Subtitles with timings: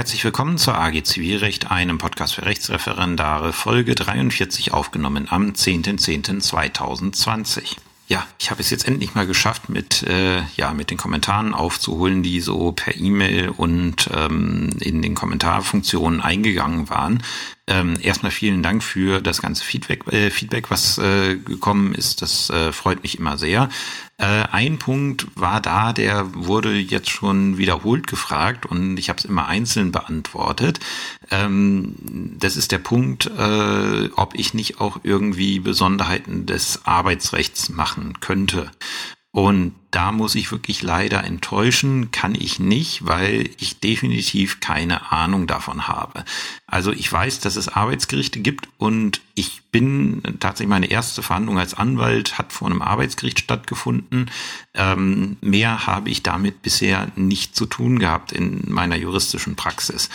[0.00, 7.76] Herzlich willkommen zur AG Zivilrecht, einem Podcast für Rechtsreferendare, Folge 43 aufgenommen am 10.10.2020.
[8.08, 12.22] Ja, ich habe es jetzt endlich mal geschafft, mit, äh, ja, mit den Kommentaren aufzuholen,
[12.22, 17.22] die so per E-Mail und ähm, in den Kommentarfunktionen eingegangen waren.
[17.70, 22.20] Ähm, erstmal vielen Dank für das ganze Feedback, äh, Feedback was äh, gekommen ist.
[22.20, 23.68] Das äh, freut mich immer sehr.
[24.18, 29.24] Äh, ein Punkt war da, der wurde jetzt schon wiederholt gefragt und ich habe es
[29.24, 30.80] immer einzeln beantwortet.
[31.30, 31.94] Ähm,
[32.40, 38.72] das ist der Punkt, äh, ob ich nicht auch irgendwie Besonderheiten des Arbeitsrechts machen könnte.
[39.32, 45.46] Und da muss ich wirklich leider enttäuschen, kann ich nicht, weil ich definitiv keine Ahnung
[45.46, 46.24] davon habe.
[46.66, 51.74] Also ich weiß, dass es Arbeitsgerichte gibt und ich bin tatsächlich meine erste Verhandlung als
[51.74, 54.30] Anwalt hat vor einem Arbeitsgericht stattgefunden.
[54.74, 60.08] Ähm, mehr habe ich damit bisher nicht zu tun gehabt in meiner juristischen Praxis.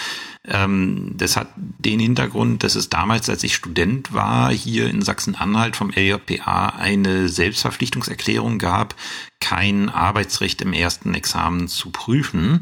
[0.47, 5.75] Ähm, das hat den Hintergrund, dass es damals, als ich Student war, hier in Sachsen-Anhalt
[5.75, 8.95] vom LJPA eine Selbstverpflichtungserklärung gab,
[9.39, 12.61] kein Arbeitsrecht im ersten Examen zu prüfen.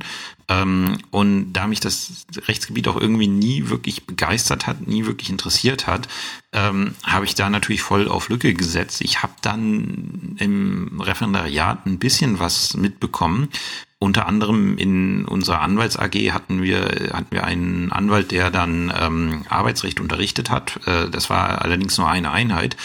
[0.50, 5.88] Ähm, und da mich das Rechtsgebiet auch irgendwie nie wirklich begeistert hat, nie wirklich interessiert
[5.88, 6.08] hat,
[6.52, 9.02] ähm, habe ich da natürlich voll auf Lücke gesetzt.
[9.02, 13.50] Ich habe dann im Referendariat ein bisschen was mitbekommen,
[14.04, 19.46] unter anderem in unserer Anwalts AG hatten wir hatten wir einen Anwalt, der dann ähm,
[19.48, 20.80] Arbeitsrecht unterrichtet hat.
[20.86, 22.76] Äh, das war allerdings nur eine Einheit.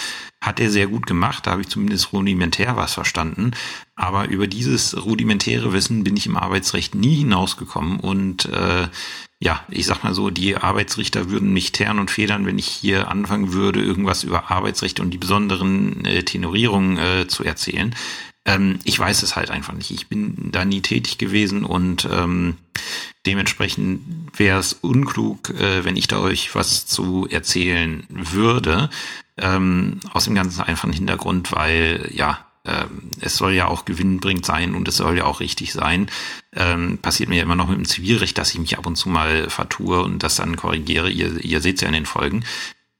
[0.41, 3.51] Hat er sehr gut gemacht, da habe ich zumindest rudimentär was verstanden.
[3.97, 8.87] Aber über dieses rudimentäre Wissen bin ich im Arbeitsrecht nie hinausgekommen und äh,
[9.41, 13.09] ja, ich sag mal so, die Arbeitsrichter würden mich teeren und federn, wenn ich hier
[13.09, 17.95] anfangen würde, irgendwas über Arbeitsrecht und die besonderen äh, Tenorierungen äh, zu erzählen.
[18.49, 19.91] Ähm, ich weiß es halt einfach nicht.
[19.91, 22.57] Ich bin da nie tätig gewesen und ähm,
[23.27, 24.01] dementsprechend
[24.39, 28.89] wäre es unklug, äh, wenn ich da euch was zu erzählen würde.
[29.37, 34.75] Ähm, aus dem ganzen einfachen Hintergrund, weil ja, ähm, es soll ja auch gewinnbringend sein
[34.75, 36.11] und es soll ja auch richtig sein.
[36.57, 39.51] Ähm, passiert mir immer noch mit dem Zivilrecht, dass ich mich ab und zu mal
[39.51, 41.11] vertue und das dann korrigiere.
[41.11, 42.45] Ihr, ihr seht es ja in den Folgen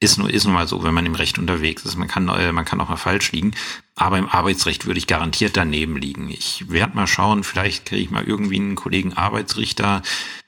[0.01, 1.97] ist nur, ist nun mal so, wenn man im Recht unterwegs ist.
[1.97, 3.53] Man kann, äh, man kann auch mal falsch liegen.
[3.97, 6.31] Aber im Arbeitsrecht würde ich garantiert daneben liegen.
[6.31, 10.03] Ich werde mal schauen, vielleicht kriege ich mal irgendwie einen Kollegen Arbeitsrichter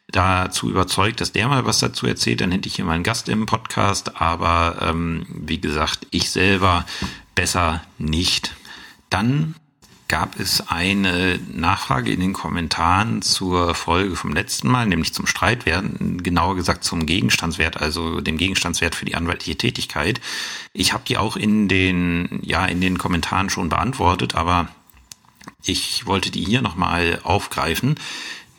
[0.09, 2.41] dazu überzeugt, dass der mal was dazu erzählt.
[2.41, 4.21] Dann hätte ich hier mal einen Gast im Podcast.
[4.21, 6.87] Aber ähm, wie gesagt, ich selber
[7.35, 8.55] besser nicht.
[9.09, 9.57] Dann
[10.11, 15.85] gab es eine Nachfrage in den Kommentaren zur Folge vom letzten Mal, nämlich zum Streitwert,
[16.01, 20.21] genauer gesagt zum Gegenstandswert, also dem Gegenstandswert für die anwaltliche Tätigkeit.
[20.73, 24.69] Ich habe die auch in den, ja, in den Kommentaren schon beantwortet, aber
[25.63, 27.95] ich wollte die hier nochmal aufgreifen.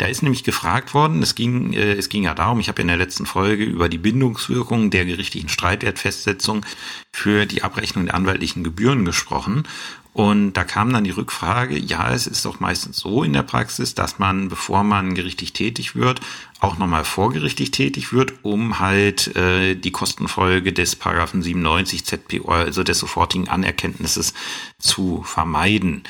[0.02, 2.88] Da ist nämlich gefragt worden, es ging, äh, es ging ja darum, ich habe in
[2.88, 6.66] der letzten Folge über die Bindungswirkung der gerichtlichen Streitwertfestsetzung
[7.12, 9.68] für die Abrechnung der anwaltlichen Gebühren gesprochen.
[10.14, 13.96] Und da kam dann die Rückfrage, ja, es ist doch meistens so in der Praxis,
[13.96, 16.20] dass man, bevor man gerichtlich tätig wird,
[16.60, 22.84] auch nochmal vorgerichtlich tätig wird, um halt äh, die Kostenfolge des Paragraphen 97 ZPO, also
[22.84, 24.34] des sofortigen Anerkenntnisses,
[24.80, 26.04] zu vermeiden.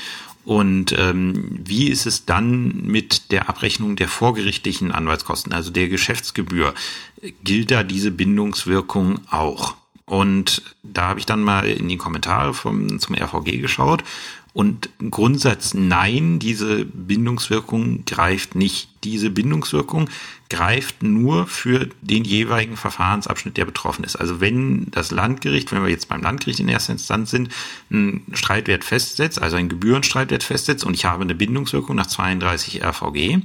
[0.45, 6.73] Und ähm, wie ist es dann mit der Abrechnung der vorgerichtlichen Anwaltskosten, also der Geschäftsgebühr?
[7.43, 9.75] Gilt da diese Bindungswirkung auch?
[10.11, 14.03] Und da habe ich dann mal in die Kommentare vom, zum RVG geschaut.
[14.51, 18.89] Und Grundsatz nein, diese Bindungswirkung greift nicht.
[19.05, 20.09] Diese Bindungswirkung
[20.49, 24.17] greift nur für den jeweiligen Verfahrensabschnitt, der betroffen ist.
[24.17, 27.47] Also wenn das Landgericht, wenn wir jetzt beim Landgericht in erster Instanz sind,
[27.89, 33.43] einen Streitwert festsetzt, also einen Gebührenstreitwert festsetzt und ich habe eine Bindungswirkung nach 32 RVG,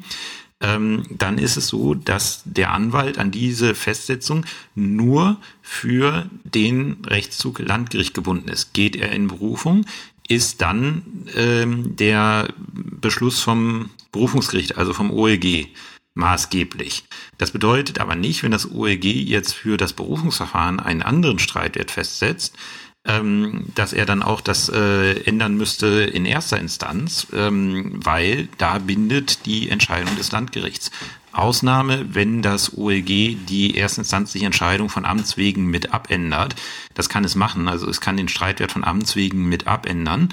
[0.61, 4.44] ähm, dann ist es so, dass der Anwalt an diese Festsetzung
[4.75, 8.72] nur für den Rechtszug Landgericht gebunden ist.
[8.72, 9.84] Geht er in Berufung,
[10.28, 11.03] ist dann
[11.34, 15.69] ähm, der Beschluss vom Berufungsgericht, also vom OEG,
[16.15, 17.05] maßgeblich.
[17.37, 22.57] Das bedeutet aber nicht, wenn das OEG jetzt für das Berufungsverfahren einen anderen Streitwert festsetzt,
[23.06, 28.78] ähm, dass er dann auch das äh, ändern müsste in erster Instanz, ähm, weil da
[28.78, 30.91] bindet die Entscheidung des Landgerichts.
[31.32, 36.56] Ausnahme, wenn das OLG die erstinstanzliche Entscheidung von Amts wegen mit abändert.
[36.94, 40.30] Das kann es machen, also es kann den Streitwert von Amts wegen mit abändern.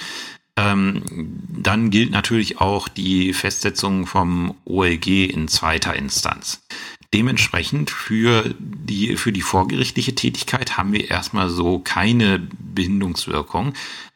[0.55, 1.01] Ähm,
[1.49, 6.61] dann gilt natürlich auch die Festsetzung vom OLG in zweiter Instanz.
[7.13, 13.73] Dementsprechend für die, für die vorgerichtliche Tätigkeit haben wir erstmal so keine Bindungswirkung.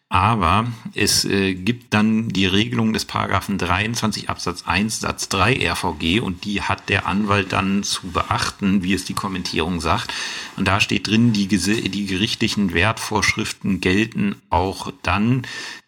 [0.09, 6.21] Aber es äh, gibt dann die Regelung des Paragraphen 23 Absatz 1 Satz 3 RVG
[6.21, 10.13] und die hat der Anwalt dann zu beachten, wie es die Kommentierung sagt.
[10.55, 15.45] Und da steht drin, die, die gerichtlichen Wertvorschriften gelten auch dann,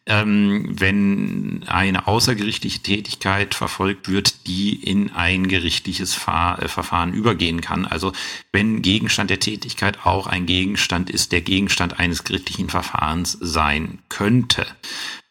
[0.09, 7.61] ähm, wenn eine außergerichtliche Tätigkeit verfolgt wird, die in ein gerichtliches Fahr äh, Verfahren übergehen
[7.61, 7.85] kann.
[7.85, 8.11] Also
[8.51, 14.65] wenn Gegenstand der Tätigkeit auch ein Gegenstand ist, der Gegenstand eines gerichtlichen Verfahrens sein könnte.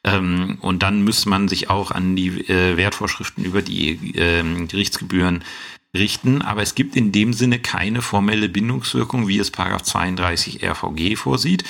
[0.05, 5.43] Ähm, und dann müsste man sich auch an die äh, Wertvorschriften über die äh, Gerichtsgebühren
[5.97, 11.17] richten, aber es gibt in dem Sinne keine formelle Bindungswirkung, wie es Paragraph 32 RVG
[11.17, 11.65] vorsieht.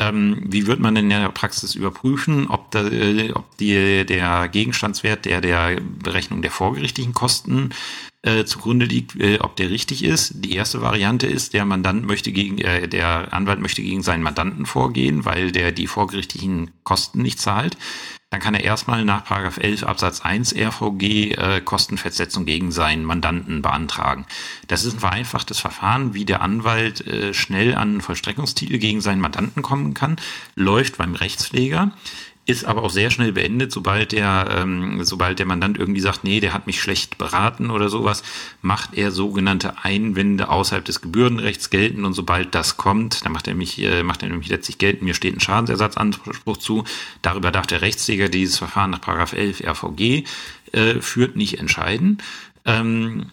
[0.00, 4.48] Ähm, wie wird man denn in der Praxis überprüfen, ob, da, äh, ob die, der
[4.48, 7.70] Gegenstandswert der der Berechnung der vorgerichtlichen Kosten
[8.22, 10.44] äh, zugrunde liegt, äh, ob der richtig ist?
[10.44, 14.66] Die erste Variante ist, der Mandant möchte gegen, äh, der Anwalt möchte gegen seinen Mandanten
[14.66, 17.76] vorgehen, weil der die vorgerichtlichen Kosten nicht zahlt
[18.30, 19.28] dann kann er erstmal nach
[19.58, 24.24] 11 Absatz 1 RVG äh, Kostenfestsetzung gegen seinen Mandanten beantragen.
[24.68, 29.62] Das ist ein vereinfachtes Verfahren, wie der Anwalt äh, schnell an Vollstreckungstitel gegen seinen Mandanten
[29.62, 30.16] kommen kann,
[30.54, 31.90] läuft beim Rechtspfleger
[32.50, 36.40] ist aber auch sehr schnell beendet, sobald der, ähm, sobald der Mandant irgendwie sagt, nee,
[36.40, 38.22] der hat mich schlecht beraten oder sowas,
[38.62, 43.54] macht er sogenannte Einwände außerhalb des Gebührenrechts geltend und sobald das kommt, dann macht er
[43.54, 46.84] mich, äh, macht er nämlich letztlich geltend, mir steht ein Schadensersatzanspruch zu.
[47.22, 50.24] Darüber darf der Rechtsträger dieses Verfahren nach 11 RVG
[50.72, 52.18] äh, führt nicht entscheiden.
[52.64, 53.26] Ähm,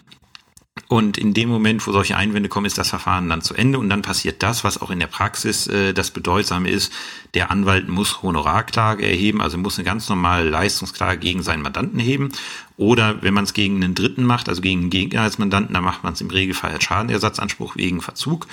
[0.89, 3.89] und in dem Moment, wo solche Einwände kommen, ist das Verfahren dann zu Ende und
[3.89, 6.93] dann passiert das, was auch in der Praxis äh, das Bedeutsame ist.
[7.33, 12.31] Der Anwalt muss Honorarklage erheben, also muss eine ganz normale Leistungsklage gegen seinen Mandanten heben.
[12.77, 15.83] Oder wenn man es gegen einen Dritten macht, also gegen einen Gegner als Mandanten, dann
[15.83, 18.47] macht man es im Regelfall als Schadenersatzanspruch wegen Verzug.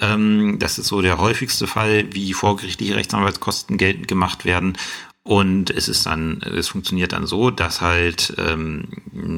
[0.00, 4.76] Ähm, das ist so der häufigste Fall, wie vorgerichtliche Rechtsanwaltskosten geltend gemacht werden.
[5.24, 8.88] Und es ist dann, es funktioniert dann so, dass halt, ähm,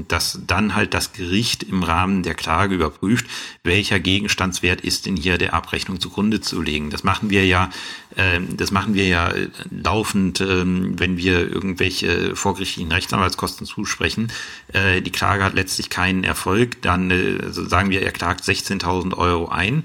[0.08, 3.26] dass dann halt das Gericht im Rahmen der Klage überprüft,
[3.64, 6.88] welcher Gegenstandswert ist denn hier der Abrechnung zugrunde zu legen.
[6.88, 7.68] Das machen wir ja,
[8.16, 9.34] äh, das machen wir ja
[9.70, 14.32] laufend, äh, wenn wir irgendwelche vorgerichtlichen Rechtsanwaltskosten zusprechen.
[14.72, 19.14] Äh, die Klage hat letztlich keinen Erfolg, dann äh, also sagen wir, er klagt 16.000
[19.18, 19.82] Euro ein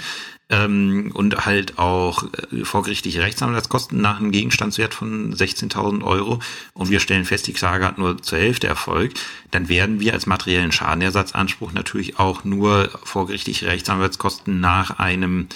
[0.50, 6.40] ähm, und halt auch äh, vorgerichtliche Rechtsanwaltskosten nach einem Gegenstandswert von 16.000 Euro.
[6.74, 9.14] Und wir stellen fest, die Klage hat nur zur Hälfte Erfolg,
[9.52, 15.48] dann werden wir als materiellen Schadenersatzanspruch natürlich auch nur vorgerichtliche Rechtsanwaltskosten nach einem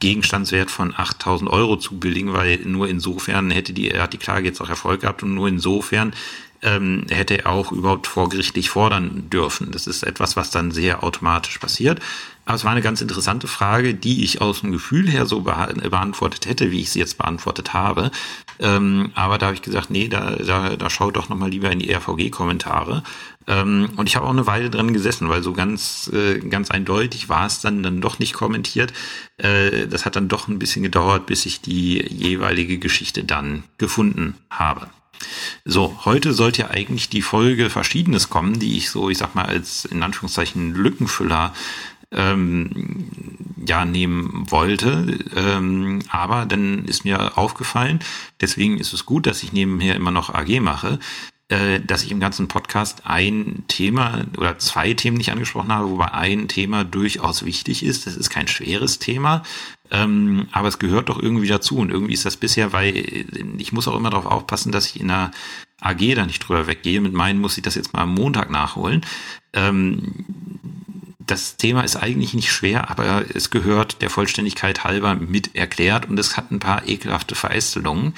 [0.00, 4.60] Gegenstandswert von 8000 Euro zu billigen, weil nur insofern hätte die, hat die Klage jetzt
[4.60, 6.12] auch Erfolg gehabt und nur insofern
[6.62, 9.70] ähm, hätte er auch überhaupt vorgerichtlich fordern dürfen.
[9.72, 12.00] Das ist etwas, was dann sehr automatisch passiert.
[12.44, 16.46] Aber es war eine ganz interessante Frage, die ich aus dem Gefühl her so beantwortet
[16.46, 18.10] hätte, wie ich sie jetzt beantwortet habe.
[18.60, 21.80] Ähm, aber da habe ich gesagt, nee, da, da, da schau doch nochmal lieber in
[21.80, 23.02] die RVG-Kommentare.
[23.46, 27.28] Ähm, und ich habe auch eine Weile dran gesessen, weil so ganz, äh, ganz eindeutig
[27.28, 28.92] war es dann, dann doch nicht kommentiert.
[29.36, 34.34] Äh, das hat dann doch ein bisschen gedauert, bis ich die jeweilige Geschichte dann gefunden
[34.50, 34.88] habe.
[35.64, 39.46] So, heute sollte ja eigentlich die Folge Verschiedenes kommen, die ich so, ich sag mal,
[39.46, 41.54] als in Anführungszeichen Lückenfüller
[42.12, 43.08] ähm,
[43.66, 45.18] ja nehmen wollte.
[45.34, 48.00] Ähm, aber dann ist mir aufgefallen,
[48.40, 50.98] deswegen ist es gut, dass ich nebenher immer noch AG mache,
[51.48, 56.12] äh, dass ich im ganzen Podcast ein Thema oder zwei Themen nicht angesprochen habe, wobei
[56.12, 58.06] ein Thema durchaus wichtig ist.
[58.06, 59.44] Das ist kein schweres Thema,
[59.92, 61.76] ähm, aber es gehört doch irgendwie dazu.
[61.76, 62.96] Und irgendwie ist das bisher, weil
[63.58, 65.30] ich muss auch immer darauf aufpassen, dass ich in einer
[65.80, 67.00] AG da nicht drüber weggehe.
[67.00, 69.06] Mit meinen muss ich das jetzt mal am Montag nachholen.
[69.52, 70.24] Ähm,
[71.26, 76.18] das Thema ist eigentlich nicht schwer, aber es gehört der Vollständigkeit halber mit erklärt und
[76.18, 78.14] es hat ein paar ekelhafte Verästelungen.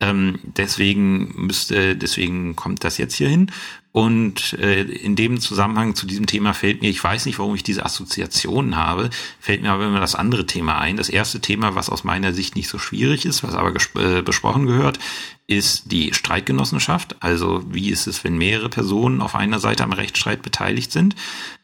[0.00, 3.50] Ähm, deswegen müsste, deswegen kommt das jetzt hier hin.
[3.90, 7.62] Und äh, in dem Zusammenhang zu diesem Thema fällt mir, ich weiß nicht, warum ich
[7.62, 10.96] diese Assoziationen habe, fällt mir aber immer das andere Thema ein.
[10.96, 14.66] Das erste Thema, was aus meiner Sicht nicht so schwierig ist, was aber äh, besprochen
[14.66, 14.98] gehört,
[15.46, 17.16] ist die Streitgenossenschaft.
[17.20, 21.16] Also wie ist es, wenn mehrere Personen auf einer Seite am Rechtsstreit beteiligt sind?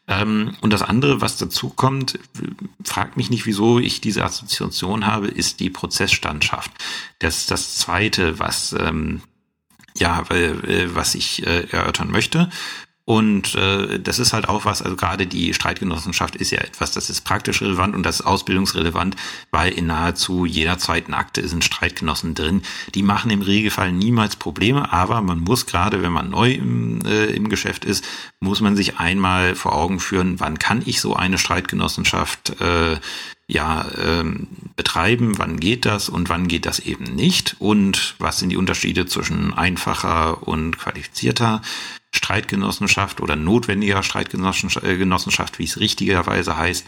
[0.07, 2.17] Ähm, und das andere, was dazu kommt,
[2.83, 6.71] fragt mich nicht, wieso ich diese Assoziation habe, ist die Prozessstandschaft.
[7.19, 9.21] Das ist das zweite, was, ähm,
[9.97, 12.49] ja, äh, was ich äh, erörtern möchte.
[13.07, 17.11] Und äh, das ist halt auch was, also gerade die Streitgenossenschaft ist ja etwas, das
[17.11, 19.15] ist praktisch relevant und das ist ausbildungsrelevant,
[19.51, 22.63] weil in nahezu jeder zweiten Akte sind Streitgenossen drin.
[22.95, 27.25] Die machen im Regelfall niemals Probleme, aber man muss gerade, wenn man neu im, äh,
[27.25, 28.03] im Geschäft ist,
[28.39, 32.97] muss man sich einmal vor Augen führen, wann kann ich so eine Streitgenossenschaft äh,
[33.47, 38.49] ja ähm, betreiben, wann geht das und wann geht das eben nicht und was sind
[38.49, 41.61] die Unterschiede zwischen einfacher und qualifizierter
[42.11, 46.85] Streitgenossenschaft oder notwendiger Streitgenossenschaft, wie es richtigerweise heißt.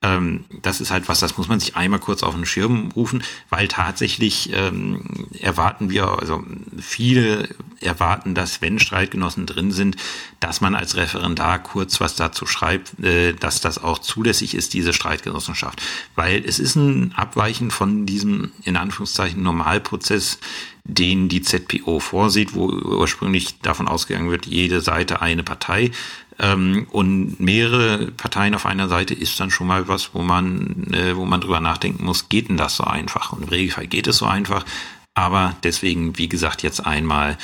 [0.00, 3.24] Ähm, das ist halt was, das muss man sich einmal kurz auf den Schirm rufen,
[3.50, 6.44] weil tatsächlich ähm, erwarten wir, also
[6.78, 7.48] viele
[7.80, 9.96] erwarten, dass wenn Streitgenossen drin sind,
[10.38, 14.92] dass man als Referendar kurz was dazu schreibt, äh, dass das auch zulässig ist, diese
[14.92, 15.82] Streitgenossenschaft.
[16.14, 20.38] Weil es ist ein Abweichen von diesem, in Anführungszeichen, Normalprozess,
[20.84, 25.90] den die ZPO vorsieht, wo ursprünglich davon ausgegangen wird, jede Seite eine Partei
[26.38, 31.16] ähm, und mehrere Parteien auf einer Seite ist dann schon mal was, wo man, äh,
[31.16, 33.32] wo man drüber nachdenken muss, geht denn das so einfach?
[33.32, 34.64] Und im Regelfall geht es so einfach.
[35.14, 37.36] Aber deswegen, wie gesagt, jetzt einmal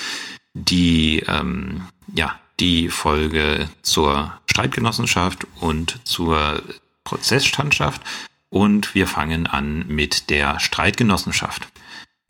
[0.55, 1.83] die, ähm,
[2.15, 6.63] ja, die Folge zur Streitgenossenschaft und zur
[7.03, 8.01] Prozessstandschaft.
[8.49, 11.67] Und wir fangen an mit der Streitgenossenschaft.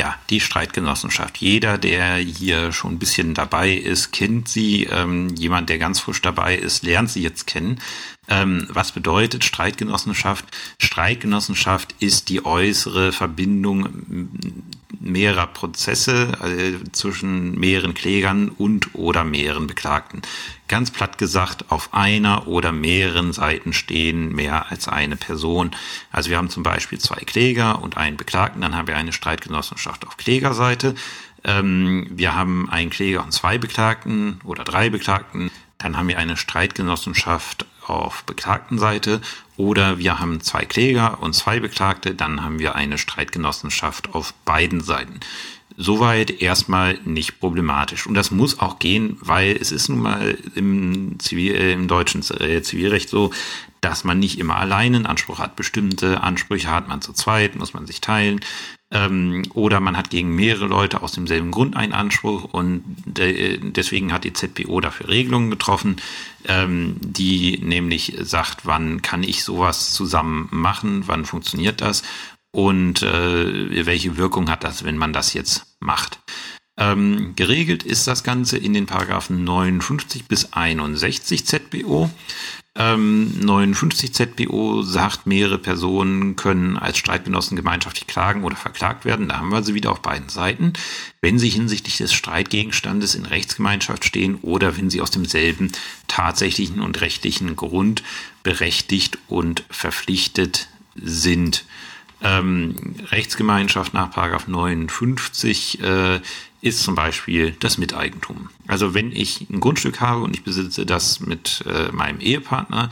[0.05, 1.39] Ja, die Streitgenossenschaft.
[1.39, 4.85] Jeder, der hier schon ein bisschen dabei ist, kennt sie.
[4.85, 7.81] Ähm, jemand, der ganz frisch dabei ist, lernt sie jetzt kennen.
[8.29, 10.45] Ähm, was bedeutet Streitgenossenschaft?
[10.79, 13.89] Streitgenossenschaft ist die äußere Verbindung
[15.01, 20.23] mehrerer Prozesse äh, zwischen mehreren Klägern und oder mehreren Beklagten.
[20.69, 25.73] Ganz platt gesagt, auf einer oder mehreren Seiten stehen mehr als eine Person.
[26.11, 30.07] Also wir haben zum Beispiel zwei Kläger und einen Beklagten, dann haben wir eine Streitgenossenschaft
[30.07, 30.95] auf Klägerseite.
[31.45, 35.51] Ähm, wir haben einen Kläger und zwei Beklagten oder drei Beklagten.
[35.79, 39.21] Dann haben wir eine Streitgenossenschaft auf Beklagtenseite
[39.57, 44.81] oder wir haben zwei Kläger und zwei Beklagte, dann haben wir eine Streitgenossenschaft auf beiden
[44.81, 45.21] Seiten.
[45.77, 48.07] Soweit erstmal nicht problematisch.
[48.07, 52.23] Und das muss auch gehen, weil es ist nun mal im, Zivil, äh, im deutschen
[52.41, 53.33] äh, Zivilrecht so,
[53.81, 55.57] dass man nicht immer alleine einen Anspruch hat.
[55.57, 58.41] Bestimmte Ansprüche hat man zu zweit, muss man sich teilen.
[58.95, 64.13] Ähm, oder man hat gegen mehrere Leute aus demselben Grund einen Anspruch und de deswegen
[64.13, 65.97] hat die ZPO dafür Regelungen getroffen,
[66.47, 72.05] ähm, die nämlich sagt, wann kann ich sowas zusammen machen, wann funktioniert das
[72.53, 76.21] und äh, welche Wirkung hat das, wenn man das jetzt macht.
[76.79, 82.11] Ähm, geregelt ist das Ganze in den Paragraphen 59 bis 61 ZBO.
[82.77, 89.29] Ähm, 59 ZBO sagt, mehrere Personen können als Streitgenossen gemeinschaftlich klagen oder verklagt werden.
[89.29, 90.73] Da haben wir sie wieder auf beiden Seiten.
[91.21, 95.71] Wenn sie hinsichtlich des Streitgegenstandes in Rechtsgemeinschaft stehen oder wenn sie aus demselben
[96.09, 98.03] tatsächlichen und rechtlichen Grund
[98.43, 101.65] berechtigt und verpflichtet sind.
[102.23, 104.17] Ähm, Rechtsgemeinschaft nach
[104.49, 106.21] 59 äh,
[106.65, 108.49] ist zum Beispiel das Miteigentum.
[108.67, 112.91] Also wenn ich ein Grundstück habe und ich besitze das mit äh, meinem Ehepartner,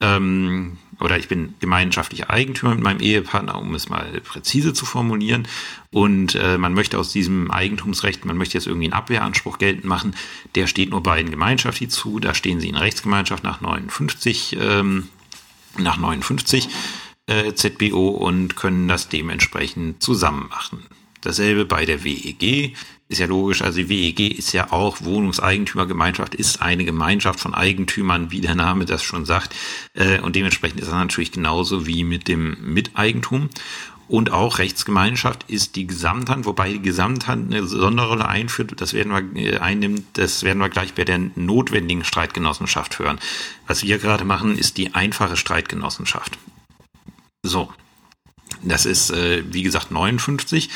[0.00, 5.46] ähm, oder ich bin gemeinschaftlicher Eigentümer mit meinem Ehepartner, um es mal präzise zu formulieren.
[5.90, 10.14] Und äh, man möchte aus diesem Eigentumsrecht, man möchte jetzt irgendwie einen Abwehranspruch geltend machen,
[10.54, 12.20] der steht nur beiden gemeinschaftlich zu.
[12.20, 15.08] Da stehen sie in Rechtsgemeinschaft nach 59, ähm,
[15.78, 16.68] nach 59
[17.26, 20.86] äh, ZBO und können das dementsprechend zusammen machen.
[21.20, 22.74] Dasselbe bei der WEG.
[23.10, 28.30] Ist ja logisch, also die WEG ist ja auch Wohnungseigentümergemeinschaft, ist eine Gemeinschaft von Eigentümern,
[28.30, 29.52] wie der Name das schon sagt.
[29.94, 33.50] Äh, und dementsprechend ist das natürlich genauso wie mit dem Miteigentum.
[34.06, 39.54] Und auch Rechtsgemeinschaft ist die Gesamthand, wobei die Gesamthand eine Sonderrolle einführt, das werden wir
[39.54, 43.18] äh, einnimmt, das werden wir gleich bei der notwendigen Streitgenossenschaft hören.
[43.66, 46.38] Was wir gerade machen, ist die einfache Streitgenossenschaft.
[47.42, 47.72] So,
[48.62, 50.70] das ist, äh, wie gesagt, 59.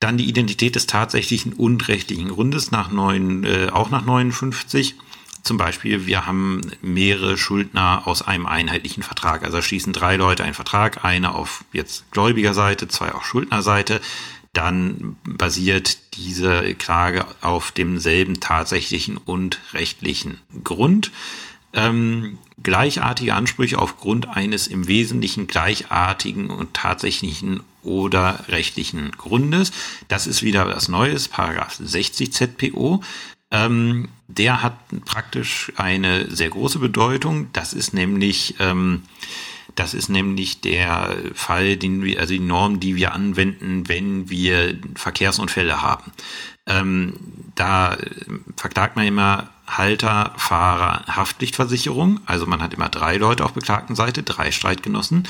[0.00, 4.96] Dann die Identität des tatsächlichen und rechtlichen Grundes nach neun, äh, auch nach 59.
[5.42, 9.44] Zum Beispiel, wir haben mehrere Schuldner aus einem einheitlichen Vertrag.
[9.44, 14.00] Also schließen drei Leute einen Vertrag, einer auf jetzt Gläubigerseite, zwei auf Schuldnerseite.
[14.54, 21.10] Dann basiert diese Klage auf demselben tatsächlichen und rechtlichen Grund
[21.74, 29.72] ähm, gleichartige Ansprüche aufgrund eines im Wesentlichen gleichartigen und tatsächlichen oder rechtlichen Grundes.
[30.08, 33.02] Das ist wieder was Neues, Paragraph 60 ZPO.
[33.50, 37.48] Ähm, der hat praktisch eine sehr große Bedeutung.
[37.52, 39.02] Das ist nämlich, ähm,
[39.74, 44.78] das ist nämlich der Fall, den wir, also die Norm, die wir anwenden, wenn wir
[44.94, 46.12] Verkehrsunfälle haben.
[46.66, 47.14] Ähm,
[47.54, 47.98] da
[48.56, 52.20] verklagt man immer Halter, Fahrer, Haftpflichtversicherung.
[52.26, 55.26] Also man hat immer drei Leute auf beklagten Seite, drei Streitgenossen.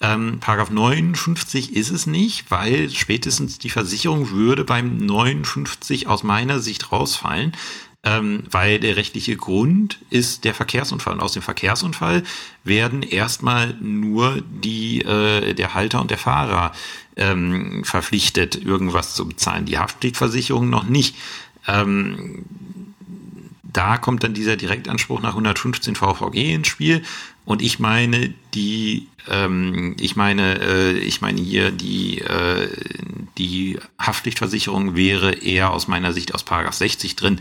[0.00, 6.60] Ähm, Paragraph 59 ist es nicht, weil spätestens die Versicherung würde beim 59 aus meiner
[6.60, 7.52] Sicht rausfallen.
[8.04, 11.14] ähm, weil der rechtliche Grund ist der Verkehrsunfall.
[11.14, 12.22] Und aus dem Verkehrsunfall
[12.62, 16.72] werden erstmal nur die, äh, der Halter und der Fahrer
[17.16, 19.66] ähm, verpflichtet, irgendwas zu bezahlen.
[19.66, 21.16] Die Haftpflichtversicherung noch nicht.
[21.66, 22.44] Ähm,
[23.72, 27.02] da kommt dann dieser Direktanspruch nach 115 VVG ins Spiel.
[27.44, 32.68] Und ich meine, die, ähm, ich meine, äh, ich meine hier die, äh,
[33.36, 37.40] die Haftpflichtversicherung wäre eher aus meiner Sicht aus Paragraph 60 drin,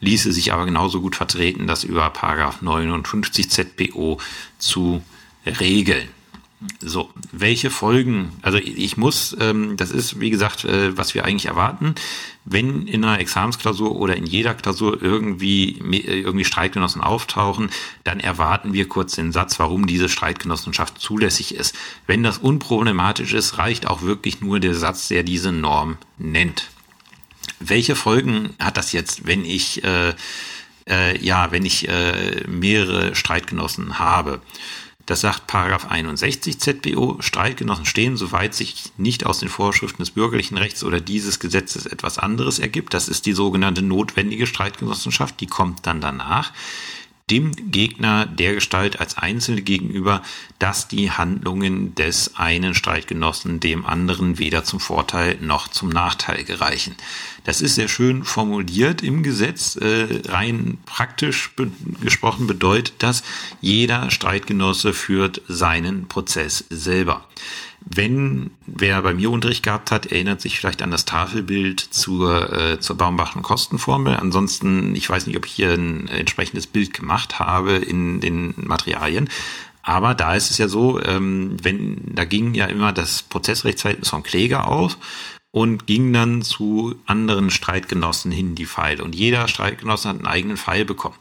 [0.00, 4.18] ließe sich aber genauso gut vertreten, das über Paragraph 59 ZPO
[4.58, 5.02] zu
[5.46, 6.08] regeln.
[6.80, 11.46] So, welche Folgen, also ich muss, ähm, das ist wie gesagt, äh, was wir eigentlich
[11.46, 11.94] erwarten,
[12.44, 17.70] wenn in einer Examensklausur oder in jeder Klausur irgendwie, äh, irgendwie Streitgenossen auftauchen,
[18.02, 21.76] dann erwarten wir kurz den Satz, warum diese Streitgenossenschaft zulässig ist.
[22.08, 26.70] Wenn das unproblematisch ist, reicht auch wirklich nur der Satz, der diese Norm nennt.
[27.60, 30.14] Welche Folgen hat das jetzt, wenn ich, äh,
[30.88, 34.40] äh, ja, wenn ich äh, mehrere Streitgenossen habe?
[35.08, 37.16] Das sagt Paragraph 61 ZBO.
[37.20, 42.18] Streitgenossen stehen, soweit sich nicht aus den Vorschriften des bürgerlichen Rechts oder dieses Gesetzes etwas
[42.18, 42.92] anderes ergibt.
[42.92, 45.40] Das ist die sogenannte notwendige Streitgenossenschaft.
[45.40, 46.52] Die kommt dann danach
[47.30, 50.22] dem Gegner der Gestalt als Einzelne gegenüber,
[50.58, 56.94] dass die Handlungen des einen Streitgenossen dem anderen weder zum Vorteil noch zum Nachteil gereichen.
[57.44, 59.76] Das ist sehr schön formuliert im Gesetz.
[59.76, 61.70] Äh, rein praktisch be
[62.02, 63.22] gesprochen bedeutet das,
[63.60, 67.24] jeder Streitgenosse führt seinen Prozess selber.
[67.80, 72.80] Wenn wer bei mir Unterricht gehabt hat, erinnert sich vielleicht an das Tafelbild zur, äh,
[72.80, 74.16] zur Baumbachschen Kostenformel.
[74.16, 79.28] Ansonsten, ich weiß nicht, ob ich hier ein entsprechendes Bild gemacht habe in den Materialien.
[79.82, 84.22] Aber da ist es ja so, ähm, wenn, da ging ja immer das Prozessrechtsverhältnis vom
[84.22, 84.98] Kläger aus
[85.50, 89.02] und ging dann zu anderen Streitgenossen hin, die Pfeile.
[89.02, 91.16] Und jeder Streitgenosse hat einen eigenen Pfeil bekommen.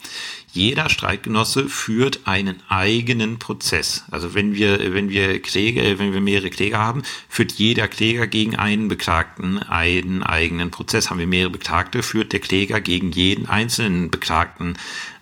[0.58, 4.06] Jeder Streitgenosse führt einen eigenen Prozess.
[4.10, 8.56] Also wenn wir, wenn wir Kläger, wenn wir mehrere Kläger haben, führt jeder Kläger gegen
[8.56, 11.12] einen Beklagten einen eigenen Prozess.
[11.12, 14.80] Haben wir mehrere Beklagte, führt der Kläger gegen jeden einzelnen Beklagten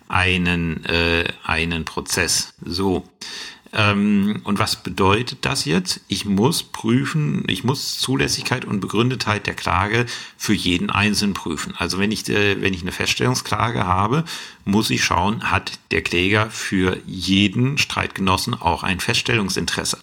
[0.08, 2.54] einen, äh, einen Prozess.
[2.64, 3.06] So.
[3.76, 6.00] Ähm, und was bedeutet das jetzt?
[6.08, 10.06] Ich muss prüfen, ich muss Zulässigkeit und Begründetheit der Klage
[10.38, 11.74] für jeden Einzelnen prüfen.
[11.76, 14.24] Also wenn ich, äh, wenn ich eine Feststellungsklage habe,
[14.64, 19.98] muss ich schauen, hat der Kläger für jeden Streitgenossen auch ein Feststellungsinteresse.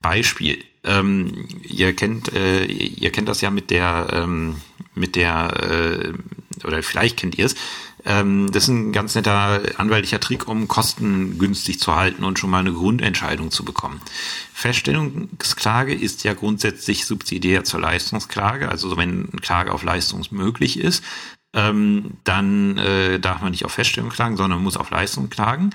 [0.00, 0.64] Beispiel.
[0.82, 4.56] Ähm, ihr kennt, äh, ihr kennt das ja mit der, ähm,
[4.94, 6.14] mit der,
[6.62, 7.54] äh, oder vielleicht kennt ihr es,
[8.04, 12.50] ähm, das ist ein ganz netter anwaltlicher Trick, um Kosten günstig zu halten und schon
[12.50, 14.00] mal eine Grundentscheidung zu bekommen.
[14.52, 18.68] Feststellungsklage ist ja grundsätzlich subsidiär zur Leistungsklage.
[18.68, 21.02] Also wenn eine Klage auf Leistung möglich ist,
[21.54, 25.70] ähm, dann äh, darf man nicht auf Feststellung klagen, sondern muss auf Leistung klagen.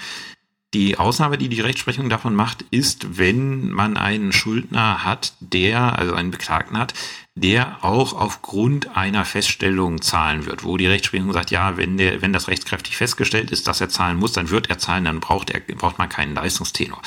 [0.75, 6.13] Die Ausnahme, die die Rechtsprechung davon macht, ist, wenn man einen Schuldner hat, der, also
[6.13, 6.93] einen Beklagten hat,
[7.41, 12.33] der auch aufgrund einer Feststellung zahlen wird, wo die Rechtsprechung sagt, ja, wenn der, wenn
[12.33, 15.59] das rechtskräftig festgestellt ist, dass er zahlen muss, dann wird er zahlen, dann braucht er,
[15.59, 17.01] braucht man keinen Leistungstenor.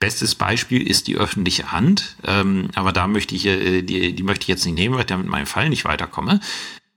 [0.00, 4.42] Bestes Beispiel ist die öffentliche Hand, ähm, aber da möchte ich, äh, die, die möchte
[4.42, 6.40] ich jetzt nicht nehmen, weil ich damit in meinem Fall nicht weiterkomme.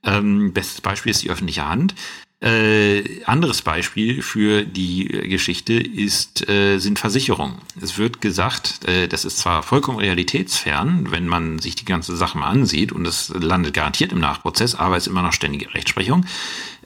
[0.04, 1.94] Ähm, bestes Beispiel ist die öffentliche Hand.
[2.40, 7.56] Äh, anderes Beispiel für die Geschichte ist, äh, sind Versicherungen.
[7.80, 12.38] Es wird gesagt, äh, das ist zwar vollkommen realitätsfern, wenn man sich die ganze Sache
[12.38, 16.26] mal ansieht und es landet garantiert im Nachprozess, aber es ist immer noch ständige Rechtsprechung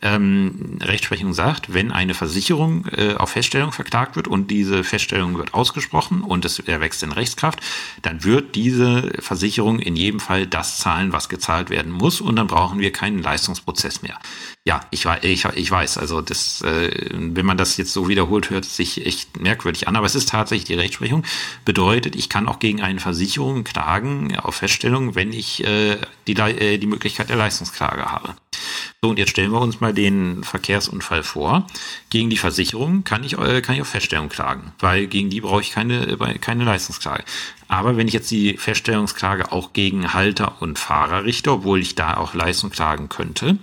[0.03, 5.55] ähm, Rechtsprechung sagt, wenn eine Versicherung äh, auf Feststellung verklagt wird und diese Feststellung wird
[5.55, 7.61] ausgesprochen und es erwächst in Rechtskraft,
[8.03, 12.49] dann wird diese Versicherung in jedem Fall das zahlen, was gezahlt werden muss und dann
[12.49, 14.19] brauchen wir keinen Leistungsprozess mehr.
[14.65, 18.65] Ja, ich, ich, ich weiß, also das, äh, wenn man das jetzt so wiederholt, hört
[18.65, 21.25] es sich echt merkwürdig an, aber es ist tatsächlich die Rechtsprechung.
[21.65, 26.79] Bedeutet, ich kann auch gegen eine Versicherung klagen auf Feststellung, wenn ich äh, die, äh,
[26.79, 28.35] die Möglichkeit der Leistungsklage habe.
[29.05, 31.67] So, und jetzt stellen wir uns mal den Verkehrsunfall vor.
[32.09, 35.61] Gegen die Versicherung kann ich, äh, kann ich auf Feststellung klagen, weil gegen die brauche
[35.61, 37.25] ich keine, keine Leistungsklage.
[37.67, 42.17] Aber wenn ich jetzt die Feststellungsklage auch gegen Halter und Fahrer richte, obwohl ich da
[42.17, 43.59] auch Leistung klagen könnte,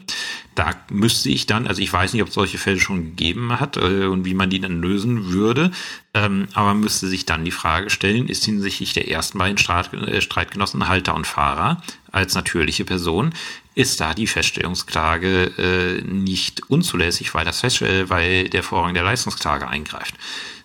[0.56, 3.78] da müsste ich dann, also ich weiß nicht, ob es solche Fälle schon gegeben hat
[3.78, 5.72] äh, und wie man die dann lösen würde,
[6.14, 10.90] ähm, aber müsste sich dann die Frage stellen, ist hinsichtlich der ersten beiden äh, Streitgenossen
[10.90, 13.34] Halter und Fahrer als natürliche Person,
[13.80, 19.04] ist da die Feststellungsklage äh, nicht unzulässig, weil, das Fest, äh, weil der Vorrang der
[19.04, 20.16] Leistungsklage eingreift.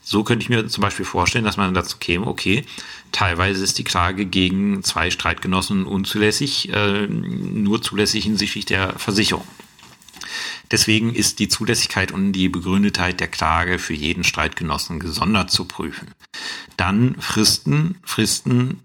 [0.03, 2.65] So könnte ich mir zum Beispiel vorstellen, dass man dazu käme, okay,
[3.13, 9.47] teilweise ist die Klage gegen zwei Streitgenossen unzulässig, äh, nur zulässig hinsichtlich der Versicherung.
[10.73, 16.09] Deswegen ist die Zulässigkeit und die Begründetheit der Klage für jeden Streitgenossen gesondert zu prüfen.
[16.77, 18.81] Dann Fristen, Fristen,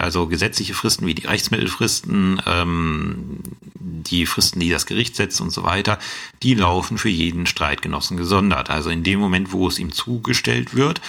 [0.00, 3.38] also gesetzliche Fristen wie die Rechtsmittelfristen, ähm,
[3.74, 5.98] die Fristen, die das Gericht setzt und so weiter,
[6.42, 8.70] die laufen für jeden Streitgenossen gesondert.
[8.70, 11.00] Also in dem Moment, wo es ihm zugestellt wird,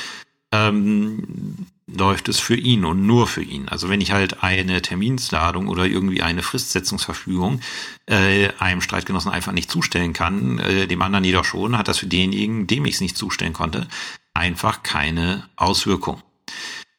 [0.51, 3.67] ähm, läuft es für ihn und nur für ihn.
[3.67, 7.61] Also wenn ich halt eine Terminsladung oder irgendwie eine Fristsetzungsverfügung
[8.05, 12.07] äh, einem Streitgenossen einfach nicht zustellen kann, äh, dem anderen jedoch schon, hat das für
[12.07, 13.87] denjenigen, dem ich es nicht zustellen konnte,
[14.33, 16.21] einfach keine Auswirkung.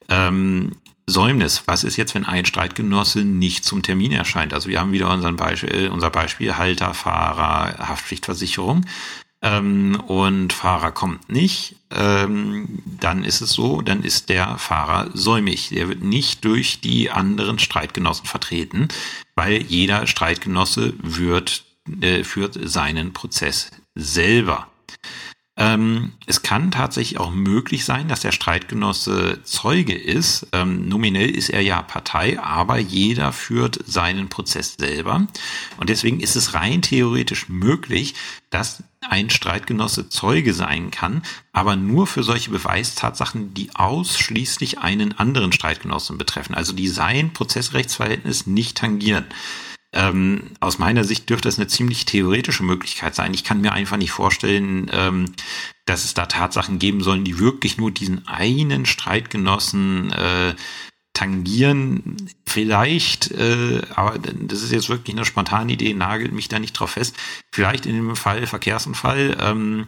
[0.09, 0.71] Ähm,
[1.11, 1.63] Säumnis.
[1.65, 4.53] Was ist jetzt, wenn ein Streitgenosse nicht zum Termin erscheint?
[4.53, 8.85] Also wir haben wieder unseren Beispiel, unser Beispiel Halter, Fahrer, Haftpflichtversicherung
[9.41, 15.69] ähm, und Fahrer kommt nicht, ähm, dann ist es so, dann ist der Fahrer säumig.
[15.69, 18.87] Der wird nicht durch die anderen Streitgenossen vertreten,
[19.35, 21.63] weil jeder Streitgenosse wird,
[22.01, 24.67] äh, führt seinen Prozess selber.
[25.61, 30.47] Ähm, es kann tatsächlich auch möglich sein, dass der Streitgenosse Zeuge ist.
[30.53, 35.27] Ähm, nominell ist er ja Partei, aber jeder führt seinen Prozess selber.
[35.77, 38.15] Und deswegen ist es rein theoretisch möglich,
[38.49, 41.21] dass ein Streitgenosse Zeuge sein kann,
[41.53, 48.47] aber nur für solche Beweistatsachen, die ausschließlich einen anderen Streitgenossen betreffen, also die sein Prozessrechtsverhältnis
[48.47, 49.25] nicht tangieren.
[49.93, 53.33] Ähm, aus meiner Sicht dürfte es eine ziemlich theoretische Möglichkeit sein.
[53.33, 55.25] Ich kann mir einfach nicht vorstellen, ähm,
[55.85, 60.55] dass es da Tatsachen geben sollen, die wirklich nur diesen einen Streitgenossen äh,
[61.13, 62.15] tangieren.
[62.45, 66.91] Vielleicht, äh, aber das ist jetzt wirklich eine spontane Idee, nagelt mich da nicht drauf
[66.91, 67.15] fest.
[67.51, 69.87] Vielleicht in dem Fall Verkehrsunfall ähm,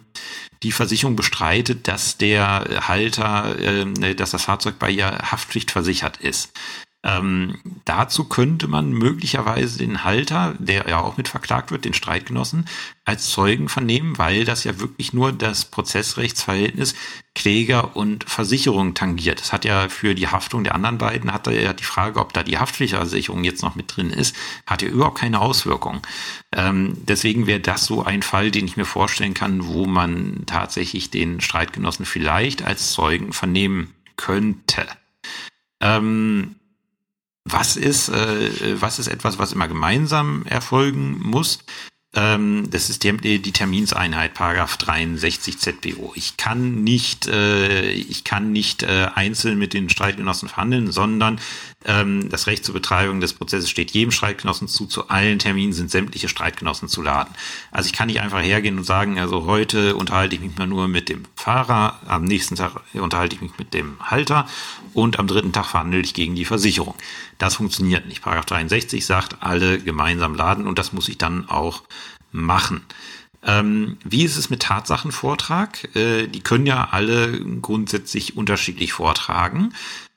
[0.64, 6.52] die Versicherung bestreitet, dass der Halter, äh, dass das Fahrzeug bei ihr Haftpflichtversichert ist.
[7.06, 12.66] Ähm, dazu könnte man möglicherweise den Halter, der ja auch mit verklagt wird, den Streitgenossen,
[13.04, 16.96] als Zeugen vernehmen, weil das ja wirklich nur das Prozessrechtsverhältnis
[17.36, 19.42] Kläger und Versicherung tangiert.
[19.42, 22.42] Das hat ja für die Haftung der anderen beiden, hat er die Frage, ob da
[22.42, 24.34] die Haftpflichtversicherung jetzt noch mit drin ist,
[24.66, 26.02] hat ja überhaupt keine Auswirkung.
[26.56, 31.12] Ähm, deswegen wäre das so ein Fall, den ich mir vorstellen kann, wo man tatsächlich
[31.12, 34.86] den Streitgenossen vielleicht als Zeugen vernehmen könnte.
[35.82, 36.56] Ähm,
[37.46, 41.60] was ist, äh, was ist etwas, was immer gemeinsam erfolgen muss?
[42.16, 46.14] Ähm, das ist die, die Terminseinheit, Paragraph 63 ZBO.
[46.16, 51.40] Ich kann nicht, äh, ich kann nicht äh, einzeln mit den Streitgenossen verhandeln, sondern
[51.86, 54.86] ähm, das Recht zur Betreibung des Prozesses steht jedem Streitgenossen zu.
[54.86, 57.34] Zu allen Terminen sind sämtliche Streitgenossen zu laden.
[57.72, 60.88] Also ich kann nicht einfach hergehen und sagen, also heute unterhalte ich mich mal nur
[60.88, 64.48] mit dem Fahrer, am nächsten Tag unterhalte ich mich mit dem Halter
[64.94, 66.96] und am dritten Tag verhandle ich gegen die Versicherung.
[67.38, 68.22] Das funktioniert nicht.
[68.22, 71.84] Paragraph 63 sagt, alle gemeinsam laden und das muss ich dann auch
[72.32, 72.82] machen.
[73.46, 75.96] Ähm, wie ist es mit Tatsachenvortrag?
[75.96, 79.74] Äh, die können ja alle grundsätzlich unterschiedlich vortragen.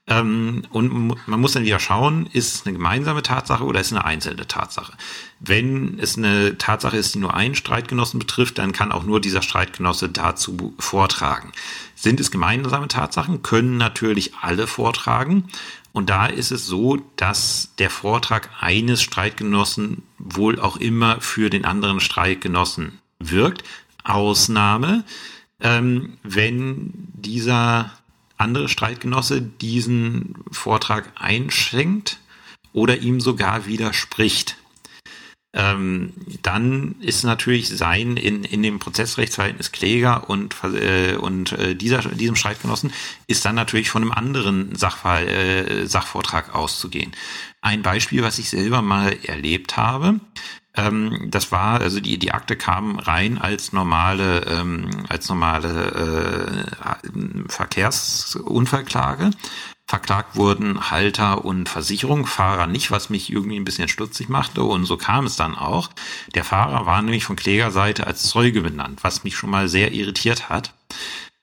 [0.08, 3.92] Ähm, und man muss dann wieder schauen, ist es eine gemeinsame Tatsache oder ist es
[3.92, 4.92] eine einzelne Tatsache?
[5.40, 9.42] Wenn es eine Tatsache ist, die nur einen Streitgenossen betrifft, dann kann auch nur dieser
[9.42, 11.50] Streitgenosse dazu vortragen.
[11.96, 15.48] Sind es gemeinsame Tatsachen, können natürlich alle vortragen.
[15.92, 21.64] Und da ist es so, dass der Vortrag eines Streitgenossen wohl auch immer für den
[21.64, 23.64] anderen Streitgenossen wirkt.
[24.04, 25.04] Ausnahme,
[25.58, 27.90] ähm, wenn dieser
[28.36, 32.18] andere Streitgenosse diesen Vortrag einschränkt
[32.72, 34.56] oder ihm sogar widerspricht.
[35.54, 42.02] Ähm, dann ist natürlich sein in, in dem Prozessrechtsverhältnis Kläger und, äh, und äh, dieser,
[42.02, 42.92] diesem Streitgenossen
[43.26, 47.12] ist dann natürlich von einem anderen Sachfall, äh, Sachvortrag auszugehen.
[47.62, 50.20] Ein Beispiel, was ich selber mal erlebt habe,
[50.76, 57.48] ähm, das war, also die, die Akte kam rein als normale, ähm, als normale äh,
[57.48, 59.30] Verkehrsunfallklage.
[59.88, 64.64] Verklagt wurden Halter und Versicherung, Fahrer nicht, was mich irgendwie ein bisschen stutzig machte.
[64.64, 65.90] Und so kam es dann auch.
[66.34, 70.48] Der Fahrer war nämlich von Klägerseite als Zeuge benannt, was mich schon mal sehr irritiert
[70.48, 70.74] hat.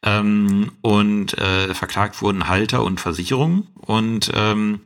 [0.03, 3.67] Ähm, und äh, verklagt wurden Halter und Versicherung.
[3.75, 4.81] Und ähm,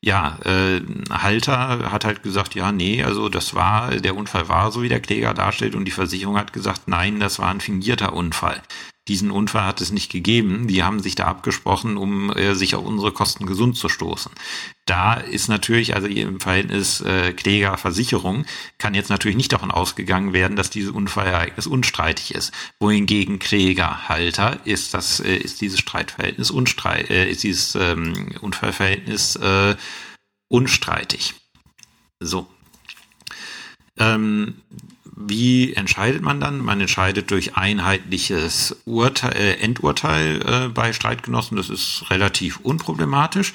[0.00, 0.80] ja, äh,
[1.10, 5.00] Halter hat halt gesagt, ja, nee, also das war, der Unfall war so, wie der
[5.00, 8.62] Kläger darstellt und die Versicherung hat gesagt, nein, das war ein fingierter Unfall.
[9.08, 10.68] Diesen Unfall hat es nicht gegeben.
[10.68, 14.30] Die haben sich da abgesprochen, um äh, sich auf unsere Kosten gesund zu stoßen.
[14.84, 18.44] Da ist natürlich, also im Verhältnis äh, Kläger-Versicherung,
[18.78, 22.52] kann jetzt natürlich nicht davon ausgegangen werden, dass dieses Unfallereignis unstreitig ist.
[22.80, 29.76] Wohingegen Kläger-Halter ist das, äh, ist dieses Streitverhältnis unstreit, äh, ist dieses ähm, Unfallverhältnis äh,
[30.48, 31.34] unstreitig.
[32.20, 32.48] So,
[33.98, 34.54] Ähm,
[35.20, 36.58] wie entscheidet man dann?
[36.58, 41.56] Man entscheidet durch einheitliches Urteil, äh, Endurteil äh, bei Streitgenossen.
[41.56, 43.54] Das ist relativ unproblematisch.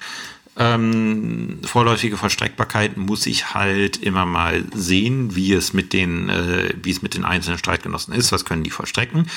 [0.55, 6.91] Ähm, vorläufige Vollstreckbarkeit muss ich halt immer mal sehen, wie es mit den, äh, wie
[6.91, 8.31] es mit den einzelnen Streitgenossen ist.
[8.31, 9.29] Was können die vollstrecken?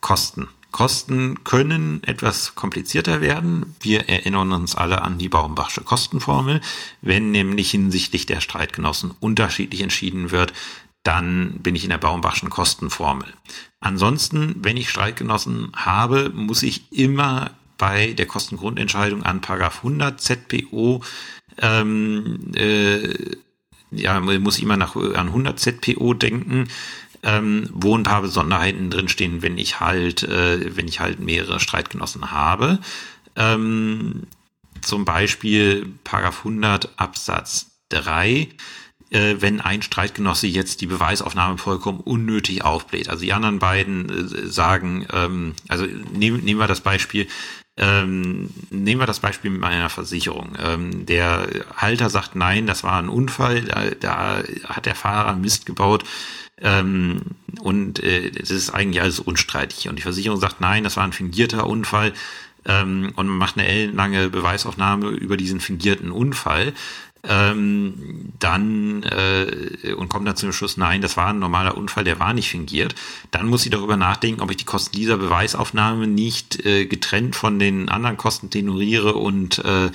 [0.00, 0.48] Kosten.
[0.72, 3.76] Kosten können etwas komplizierter werden.
[3.80, 6.60] Wir erinnern uns alle an die Baumbachsche Kostenformel.
[7.02, 10.52] Wenn nämlich hinsichtlich der Streitgenossen unterschiedlich entschieden wird,
[11.02, 13.28] dann bin ich in der Baumbachschen Kostenformel.
[13.80, 21.02] Ansonsten, wenn ich Streitgenossen habe, muss ich immer bei der Kostengrundentscheidung an Paragraph 100 ZPO
[21.60, 23.36] ähm, äh,
[23.92, 26.68] ja, muss ich immer nach, an 100 ZPO denken,
[27.22, 32.30] ähm, wo ein paar Besonderheiten drinstehen, wenn ich halt, äh, wenn ich halt mehrere Streitgenossen
[32.30, 32.78] habe.
[33.36, 34.26] Ähm,
[34.80, 38.48] zum Beispiel Paragraph 100 Absatz 3
[39.12, 43.08] äh, wenn ein Streitgenosse jetzt die Beweisaufnahme vollkommen unnötig aufbläht.
[43.10, 47.28] Also die anderen beiden äh, sagen, ähm, also nehmen, nehmen wir das Beispiel,
[47.76, 50.56] ähm, nehmen wir das Beispiel mit meiner Versicherung.
[50.58, 55.66] Ähm, der Halter sagt, nein, das war ein Unfall, da, da hat der Fahrer Mist
[55.66, 56.04] gebaut
[56.62, 57.22] ähm,
[57.60, 59.88] und äh, das ist eigentlich alles unstreitig.
[59.88, 62.12] Und die Versicherung sagt, nein, das war ein fingierter Unfall.
[62.64, 66.72] Ähm, und man macht eine ellenlange Beweisaufnahme über diesen fingierten Unfall.
[67.24, 72.18] Ähm, dann äh, und kommt dann zum Schluss, nein, das war ein normaler Unfall, der
[72.18, 72.96] war nicht fingiert,
[73.30, 77.60] dann muss sie darüber nachdenken, ob ich die Kosten dieser Beweisaufnahme nicht äh, getrennt von
[77.60, 79.90] den anderen Kosten tenoriere und äh,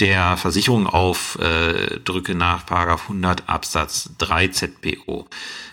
[0.00, 5.26] der Versicherung aufdrücke äh, nach Paragraph 100 Absatz 3 ZPO.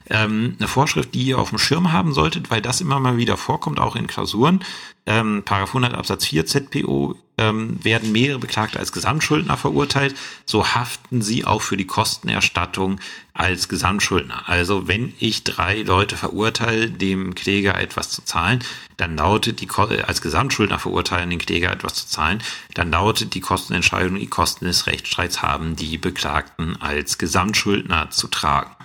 [0.10, 3.38] Ähm, eine Vorschrift, die ihr auf dem Schirm haben solltet, weil das immer mal wieder
[3.38, 4.64] vorkommt, auch in Klausuren.
[5.06, 11.22] Ähm, Paragraph 100 Absatz 4 ZPO ähm, werden mehrere Beklagte als Gesamtschuldner verurteilt, so haften
[11.22, 13.00] sie auch für die Kostenerstattung
[13.34, 14.50] als Gesamtschuldner.
[14.50, 18.64] Also wenn ich drei Leute verurteile, dem Kläger etwas zu zahlen,
[18.98, 22.42] dann lautet die als Gesamtschuldner verurteilen, den Kläger etwas zu zahlen,
[22.74, 28.77] dann lautet die Kostenentscheidung, die Kosten des Rechtsstreits haben die Beklagten als Gesamtschuldner zu tragen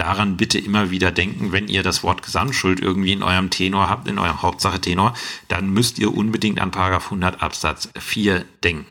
[0.00, 4.08] daran bitte immer wieder denken, wenn ihr das Wort Gesamtschuld irgendwie in eurem Tenor habt,
[4.08, 5.14] in eurem Hauptsache-Tenor,
[5.48, 8.86] dann müsst ihr unbedingt an Paragraph 100 Absatz 4 denken.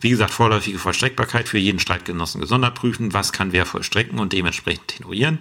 [0.00, 4.88] Wie gesagt, vorläufige Vollstreckbarkeit für jeden Streitgenossen gesondert prüfen, was kann wer vollstrecken und dementsprechend
[4.88, 5.38] tenorieren.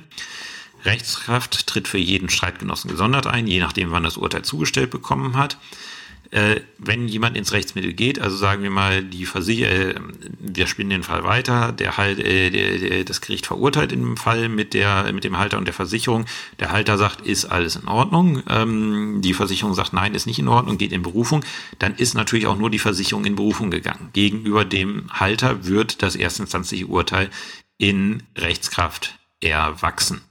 [0.83, 5.57] Rechtskraft tritt für jeden Streitgenossen gesondert ein, je nachdem, wann das Urteil zugestellt bekommen hat
[6.31, 9.95] äh, wenn jemand ins Rechtsmittel geht, also sagen wir mal, die Versicher äh,
[10.39, 14.17] wir spinnen den Fall weiter, der halt, äh, der, der, das Gericht verurteilt in dem
[14.17, 16.25] Fall mit der, mit dem Halter und der Versicherung.
[16.59, 18.43] Der Halter sagt, ist alles in Ordnung.
[18.49, 21.43] Ähm, die Versicherung sagt, nein, ist nicht in Ordnung, geht in Berufung.
[21.79, 24.09] Dann ist natürlich auch nur die Versicherung in Berufung gegangen.
[24.13, 27.29] Gegenüber dem Halter wird das erstinstanzliche Urteil
[27.77, 30.21] in Rechtskraft erwachsen.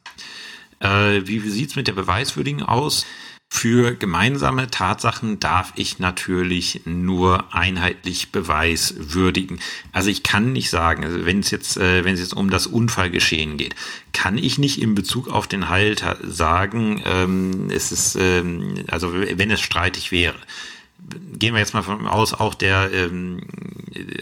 [0.80, 3.04] Äh, wie sieht's mit der Beweiswürdigung aus?
[3.52, 9.58] Für gemeinsame Tatsachen darf ich natürlich nur einheitlich Beweis würdigen.
[9.92, 12.68] Also ich kann nicht sagen, also wenn es jetzt, äh, wenn es jetzt um das
[12.68, 13.74] Unfallgeschehen geht,
[14.12, 19.50] kann ich nicht in Bezug auf den Halter sagen, ähm, es ist, ähm, also wenn
[19.50, 20.38] es streitig wäre
[21.32, 23.40] gehen wir jetzt mal von aus, auch der, ähm,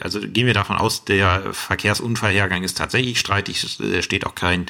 [0.01, 4.67] also gehen wir davon aus, der Verkehrsunfallhergang ist tatsächlich streitig, es steht auch kein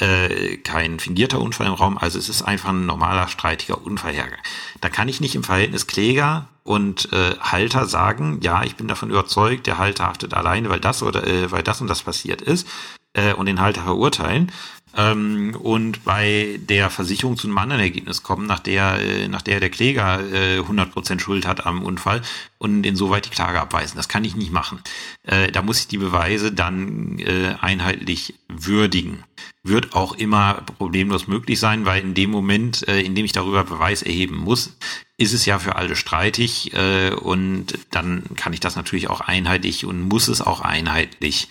[0.00, 4.40] äh, kein fingierter Unfall im Raum, also es ist einfach ein normaler streitiger Unfallhergang.
[4.80, 9.10] Da kann ich nicht im Verhältnis Kläger und äh, Halter sagen, ja, ich bin davon
[9.10, 12.66] überzeugt, der Halter haftet alleine, weil das oder äh, weil das und das passiert ist
[13.12, 14.52] äh, und den Halter verurteilen,
[14.96, 19.60] ähm, und bei der Versicherung zu einem anderen Ergebnis kommen, nach der, äh, nach der
[19.60, 22.22] der Kläger äh, 100% Schuld hat am Unfall
[22.58, 23.96] und insoweit die Klage abweisen.
[23.96, 24.80] Das kann ich nicht machen.
[25.22, 29.24] Äh, da muss ich die Beweise dann äh, einheitlich würdigen.
[29.62, 33.64] Wird auch immer problemlos möglich sein, weil in dem Moment, äh, in dem ich darüber
[33.64, 34.76] Beweis erheben muss,
[35.18, 39.84] ist es ja für alle streitig äh, und dann kann ich das natürlich auch einheitlich
[39.84, 41.48] und muss es auch einheitlich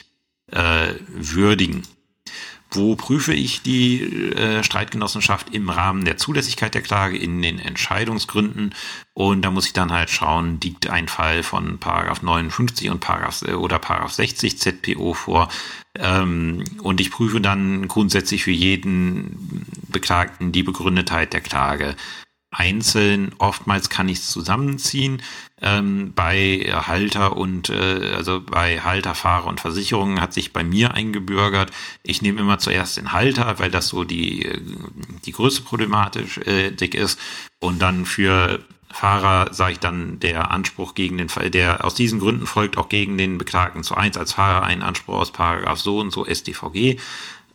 [0.51, 1.83] äh, würdigen.
[2.71, 8.75] Wo prüfe ich die äh, Streitgenossenschaft im Rahmen der Zulässigkeit der Klage in den Entscheidungsgründen?
[9.13, 13.41] Und da muss ich dann halt schauen, liegt ein Fall von Paragraph 59 und Paragraph
[13.41, 15.49] äh, oder Paragraph 60 ZPO vor.
[15.97, 21.95] Ähm, und ich prüfe dann grundsätzlich für jeden Beklagten die Begründetheit der Klage
[22.51, 23.33] einzeln.
[23.37, 25.21] Oftmals kann ich es zusammenziehen.
[25.61, 30.93] Ähm, bei Halter und äh, also bei Halter, Fahrer und Versicherungen hat sich bei mir
[30.93, 31.71] eingebürgert.
[32.03, 34.61] Ich nehme immer zuerst den Halter, weil das so die äh,
[35.25, 37.19] die größte Problematik äh, ist.
[37.59, 42.47] Und dann für Fahrer sage ich dann der Anspruch gegen den der aus diesen Gründen
[42.47, 46.11] folgt auch gegen den Beklagten zu eins als Fahrer einen Anspruch aus Paragraph so und
[46.11, 46.97] so StVG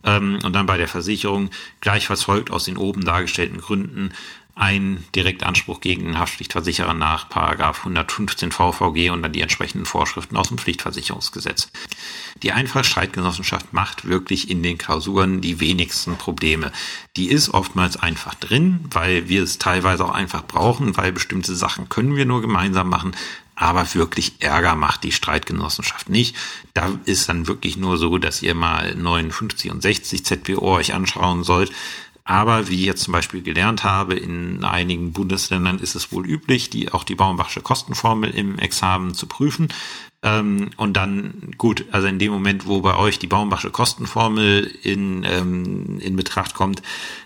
[0.05, 1.49] Ähm, und dann bei der Versicherung
[1.81, 4.11] gleichfalls folgt aus den oben dargestellten Gründen
[4.55, 10.47] ein Direktanspruch gegen den Haftpflichtversicherer nach Paragraph 115 VVG und dann die entsprechenden Vorschriften aus
[10.47, 11.69] dem Pflichtversicherungsgesetz.
[12.41, 16.71] Die Einfallstreitgenossenschaft macht wirklich in den Klausuren die wenigsten Probleme.
[17.17, 21.89] Die ist oftmals einfach drin, weil wir es teilweise auch einfach brauchen, weil bestimmte Sachen
[21.89, 23.13] können wir nur gemeinsam machen.
[23.57, 26.35] Aber wirklich Ärger macht die Streitgenossenschaft nicht.
[26.73, 31.45] Da ist dann wirklich nur so, dass ihr mal 59 und 60 ZPO euch anschauen
[31.45, 31.71] sollt.
[32.27, 36.71] Aber wie ich jetzt zum Beispiel gelernt habe, in einigen Bundesländern ist es wohl üblich,
[36.71, 39.67] die auch die Baumbachsche Kostenformel im Examen zu prüfen.
[40.23, 45.23] Ähm, und dann, gut, also in dem Moment, wo bei euch die Baumbachsche Kostenformel in,
[45.23, 46.81] ähm, in Betracht kommt,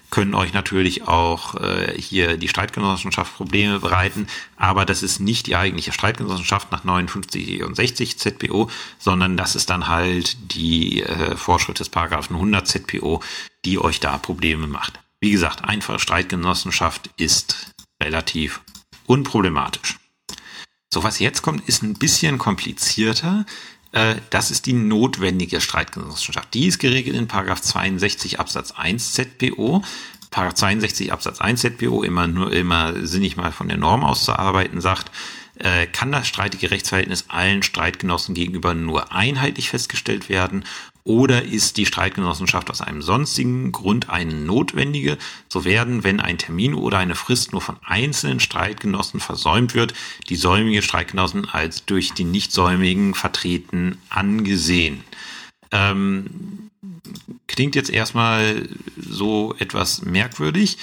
[0.09, 5.55] können euch natürlich auch äh, hier die Streitgenossenschaft Probleme bereiten, aber das ist nicht die
[5.55, 11.79] eigentliche Streitgenossenschaft nach 59 und 60 ZPO, sondern das ist dann halt die äh, Vorschrift
[11.79, 13.21] des Paragraphen 100 ZPO,
[13.65, 14.99] die euch da Probleme macht.
[15.19, 18.61] Wie gesagt, einfache Streitgenossenschaft ist relativ
[19.05, 19.97] unproblematisch.
[20.91, 23.45] So, was jetzt kommt, ist ein bisschen komplizierter.
[23.91, 26.53] Äh, das ist die notwendige Streitgenossenschaft.
[26.53, 29.83] Die ist geregelt in Paragraph 62 Absatz 1 ZPO.
[30.31, 35.11] Paragraph 62 Absatz 1 ZPO, immer nur immer sinnig mal von der Norm auszuarbeiten, sagt,
[35.55, 40.63] äh, kann das streitige Rechtsverhältnis allen Streitgenossen gegenüber nur einheitlich festgestellt werden
[41.03, 46.73] oder ist die Streitgenossenschaft aus einem sonstigen Grund eine notwendige, so werden, wenn ein Termin
[46.73, 49.93] oder eine Frist nur von einzelnen Streitgenossen versäumt wird,
[50.29, 55.03] die säumige Streitgenossen als durch die Nichtsäumigen vertreten angesehen.
[55.71, 56.69] Ähm,
[57.47, 60.77] klingt jetzt erstmal so etwas merkwürdig.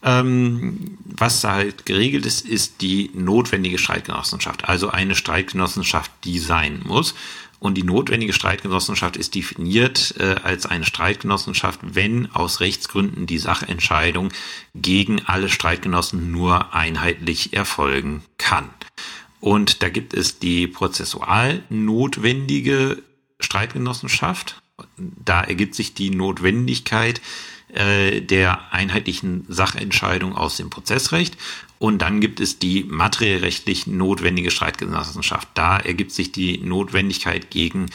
[0.00, 6.82] Ähm, was da halt geregelt ist, ist die notwendige Streitgenossenschaft, also eine Streitgenossenschaft, die sein
[6.84, 7.14] muss.
[7.60, 14.32] Und die notwendige Streitgenossenschaft ist definiert äh, als eine Streitgenossenschaft, wenn aus Rechtsgründen die Sachentscheidung
[14.74, 18.70] gegen alle Streitgenossen nur einheitlich erfolgen kann.
[19.40, 23.02] Und da gibt es die prozessual notwendige
[23.40, 24.62] Streitgenossenschaft.
[24.96, 27.20] Da ergibt sich die Notwendigkeit
[27.72, 31.36] äh, der einheitlichen Sachentscheidung aus dem Prozessrecht.
[31.78, 35.48] Und dann gibt es die materiellrechtlich notwendige Streitgenossenschaft.
[35.54, 37.86] Da ergibt sich die Notwendigkeit gegen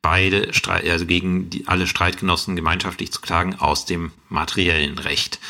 [0.00, 5.40] beide, also gegen die, alle Streitgenossen gemeinschaftlich zu klagen aus dem materiellen Recht.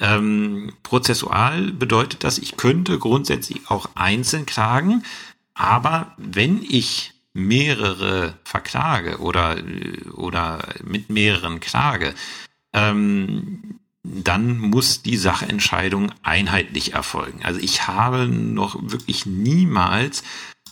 [0.00, 5.04] Ähm, prozessual bedeutet das, ich könnte grundsätzlich auch einzeln klagen,
[5.54, 9.58] aber wenn ich mehrere verklage oder,
[10.14, 12.14] oder mit mehreren klage,
[12.72, 17.40] ähm, dann muss die Sachentscheidung einheitlich erfolgen.
[17.42, 20.22] Also ich habe noch wirklich niemals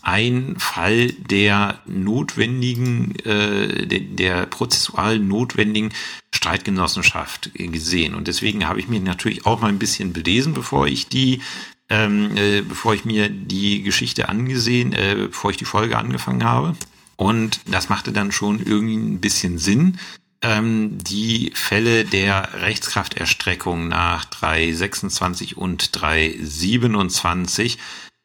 [0.03, 5.93] einen Fall der notwendigen, äh, der, der prozessual notwendigen
[6.35, 8.15] Streitgenossenschaft gesehen.
[8.15, 11.43] Und deswegen habe ich mich natürlich auch mal ein bisschen belesen, bevor ich die,
[11.91, 16.77] ähm, äh, bevor ich mir die Geschichte angesehen, äh, bevor ich die Folge angefangen habe.
[17.17, 19.99] Und das machte dann schon irgendwie ein bisschen Sinn,
[20.43, 27.79] ähm, die Fälle der Rechtskrafterstreckung nach 326 und 327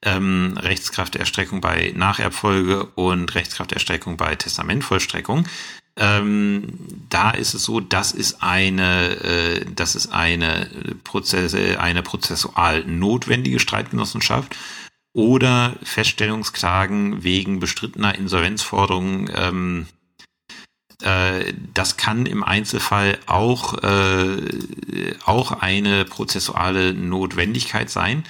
[0.05, 5.47] ähm, Rechtskrafterstreckung bei Nacherfolge und Rechtskrafterstreckung bei Testamentvollstreckung.
[5.95, 6.63] Ähm,
[7.09, 10.69] da ist es so, das ist eine, äh, das ist eine
[11.03, 14.55] Prozesse, eine prozessual notwendige Streitgenossenschaft
[15.13, 20.02] oder Feststellungsklagen wegen bestrittener Insolvenzforderungen ähm, äh,
[21.73, 24.37] das kann im Einzelfall auch, äh,
[25.25, 28.23] auch eine prozessuale Notwendigkeit sein.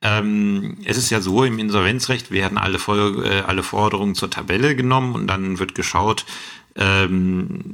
[0.00, 4.76] Ähm, es ist ja so, im Insolvenzrecht werden alle, Folge, äh, alle Forderungen zur Tabelle
[4.76, 6.26] genommen und dann wird geschaut,
[6.76, 7.72] ähm,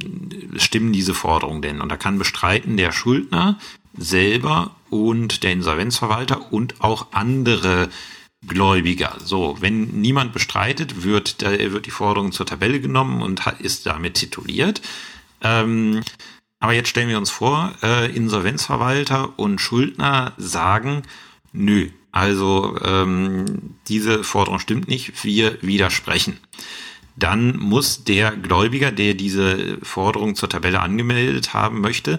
[0.56, 1.80] stimmen diese Forderungen denn?
[1.80, 3.58] Und da kann bestreiten der Schuldner
[3.96, 7.88] selber und der Insolvenzverwalter und auch andere
[8.46, 9.16] Gläubiger.
[9.22, 14.80] So, wenn niemand bestreitet, wird, wird die Forderung zur Tabelle genommen und ist damit tituliert.
[15.42, 16.02] Ähm,
[16.58, 21.02] aber jetzt stellen wir uns vor, äh, Insolvenzverwalter und Schuldner sagen,
[21.52, 26.38] nö, also ähm, diese Forderung stimmt nicht, wir widersprechen.
[27.16, 32.18] Dann muss der Gläubiger, der diese Forderung zur Tabelle angemeldet haben möchte,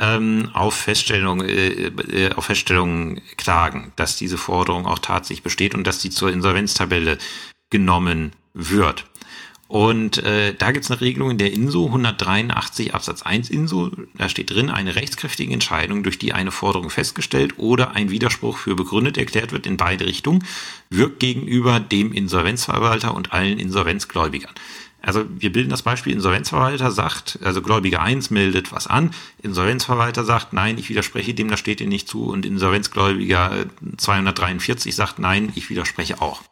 [0.00, 5.86] ähm, auf Feststellung, äh, äh, auf Feststellung klagen, dass diese Forderung auch tatsächlich besteht und
[5.86, 7.18] dass die zur Insolvenztabelle
[7.68, 9.04] genommen wird.
[9.68, 13.92] Und äh, da gibt es eine Regelung in der INSO 183 Absatz 1 INSO.
[14.16, 18.74] Da steht drin, eine rechtskräftige Entscheidung, durch die eine Forderung festgestellt oder ein Widerspruch für
[18.74, 20.44] begründet erklärt wird in beide Richtungen,
[20.88, 24.52] wirkt gegenüber dem Insolvenzverwalter und allen Insolvenzgläubigern.
[25.02, 30.52] Also wir bilden das Beispiel, Insolvenzverwalter sagt, also Gläubiger 1 meldet was an, Insolvenzverwalter sagt,
[30.52, 35.70] nein, ich widerspreche dem, das steht dir nicht zu und Insolvenzgläubiger 243 sagt, nein, ich
[35.70, 36.42] widerspreche auch.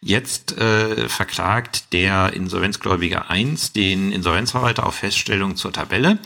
[0.00, 6.18] Jetzt äh, verklagt der Insolvenzgläubiger 1 den Insolvenzverwalter auf Feststellung zur Tabelle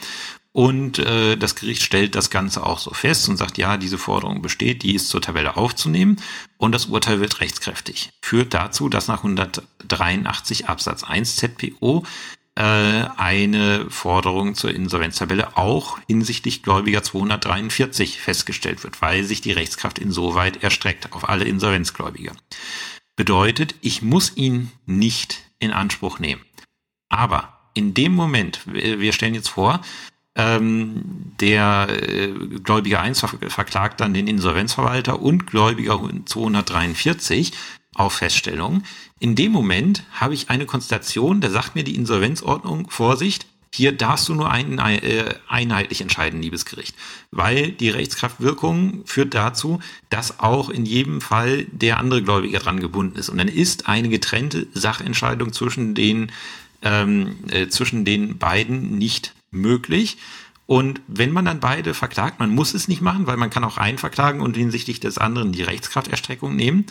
[0.59, 4.43] und äh, das Gericht stellt das Ganze auch so fest und sagt, ja, diese Forderung
[4.43, 6.17] besteht, die ist zur Tabelle aufzunehmen
[6.57, 8.11] und das Urteil wird rechtskräftig.
[8.23, 12.05] Führt dazu, dass nach 183 Absatz 1 ZPO
[12.57, 20.01] äh, eine Forderung zur Insolvenztabelle auch hinsichtlich Gläubiger 243 festgestellt wird, weil sich die Rechtskraft
[20.01, 22.33] insoweit erstreckt auf alle Insolvenzgläubiger.
[23.15, 26.43] Bedeutet, ich muss ihn nicht in Anspruch nehmen.
[27.09, 29.83] Aber in dem Moment, wir stellen jetzt vor,
[30.39, 31.03] ähm,
[31.41, 32.29] der äh,
[32.63, 37.53] Gläubiger 1 verklagt dann den Insolvenzverwalter und Gläubiger 243
[37.95, 38.85] auf Feststellung.
[39.19, 44.29] In dem Moment habe ich eine Konstellation, da sagt mir die Insolvenzordnung, Vorsicht, hier darfst
[44.29, 46.95] du nur ein, äh, einheitlich entscheiden, liebes Gericht,
[47.31, 53.19] weil die Rechtskraftwirkung führt dazu, dass auch in jedem Fall der andere Gläubiger dran gebunden
[53.19, 53.29] ist.
[53.29, 56.33] Und dann ist eine getrennte Sachentscheidung zwischen den,
[56.83, 60.19] ähm, äh, zwischen den beiden nicht möglich.
[60.67, 63.79] Und wenn man dann beide verklagt, man muss es nicht machen, weil man kann auch
[63.79, 66.85] einen verklagen und hinsichtlich des anderen die Rechtskrafterstreckung nehmen.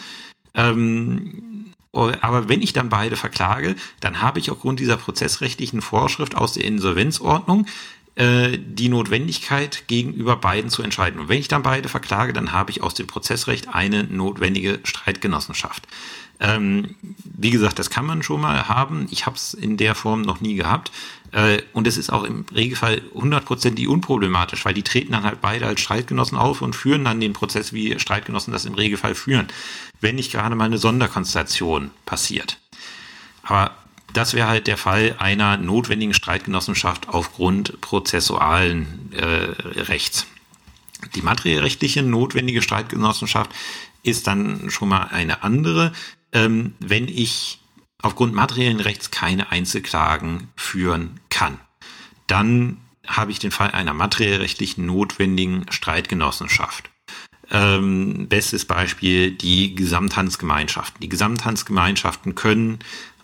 [0.56, 6.54] Ähm, aber wenn ich dann beide verklage, dann habe ich aufgrund dieser prozessrechtlichen Vorschrift aus
[6.54, 7.68] der Insolvenzordnung
[8.16, 11.20] äh, die Notwendigkeit, gegenüber beiden zu entscheiden.
[11.20, 15.88] Und wenn ich dann beide verklage, dann habe ich aus dem Prozessrecht eine notwendige Streitgenossenschaft.
[16.40, 19.08] Ähm, wie gesagt, das kann man schon mal haben.
[19.12, 20.92] Ich habe es in der Form noch nie gehabt.
[21.32, 25.66] Äh, und es ist auch im Regelfall hundertprozentig unproblematisch, weil die treten dann halt beide
[25.66, 29.48] als Streitgenossen auf und führen dann den Prozess, wie Streitgenossen das im Regelfall führen,
[30.02, 32.58] wenn nicht gerade mal eine Sonderkonstellation passiert.
[33.44, 33.72] Aber
[34.14, 40.28] das wäre halt der Fall einer notwendigen Streitgenossenschaft aufgrund prozessualen äh, Rechts.
[41.16, 43.52] Die materiellrechtliche notwendige Streitgenossenschaft
[44.04, 45.92] ist dann schon mal eine andere
[46.34, 47.60] ähm, wenn ich
[48.02, 51.60] aufgrund materiellen Rechts keine Einzelklagen führen kann.
[52.28, 56.90] Dann habe ich den Fall einer materiellrechtlich notwendigen Streitgenossenschaft.
[57.50, 61.00] Ähm, bestes Beispiel die Gesamthandsgemeinschaften.
[61.00, 62.80] Die Gesamthandsgemeinschaften können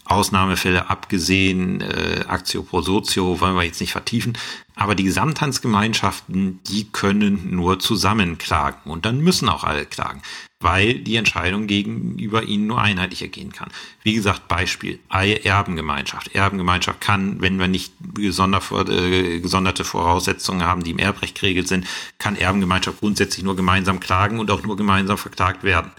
[0.06, 4.38] Ausnahmefälle abgesehen, äh, Actio pro Sozio wollen wir jetzt nicht vertiefen,
[4.76, 10.22] aber die Gesamthandsgemeinschaften, die können nur zusammen klagen und dann müssen auch alle klagen
[10.64, 13.70] weil die Entscheidung gegenüber ihnen nur einheitlich ergehen kann.
[14.02, 16.34] Wie gesagt, Beispiel, Erbengemeinschaft.
[16.34, 21.86] Erbengemeinschaft kann, wenn wir nicht äh, gesonderte Voraussetzungen haben, die im Erbrecht geregelt sind,
[22.18, 25.92] kann Erbengemeinschaft grundsätzlich nur gemeinsam klagen und auch nur gemeinsam verklagt werden.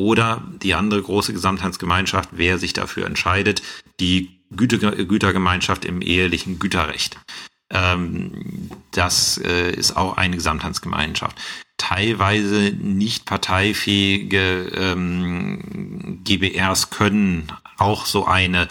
[0.00, 3.62] Oder die andere große Gesamtheitsgemeinschaft, wer sich dafür entscheidet,
[4.00, 7.18] die Gütergemeinschaft im ehelichen Güterrecht.
[7.68, 11.36] Ähm, das äh, ist auch eine Gesamtheitsgemeinschaft
[11.76, 18.68] teilweise nicht parteifähige ähm, GBRs können auch so eine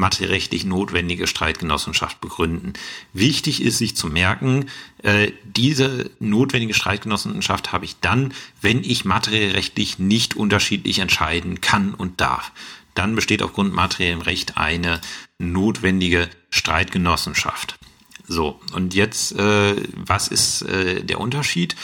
[0.00, 2.72] materiellrechtlich notwendige Streitgenossenschaft begründen.
[3.12, 4.68] Wichtig ist sich zu merken,
[5.02, 12.20] äh, diese notwendige Streitgenossenschaft habe ich dann, wenn ich materiellrechtlich nicht unterschiedlich entscheiden kann und
[12.20, 12.50] darf.
[12.94, 15.00] Dann besteht aufgrund materiellem Recht eine
[15.38, 17.78] notwendige Streitgenossenschaft.
[18.26, 21.76] So, und jetzt, äh, was ist äh, der Unterschied?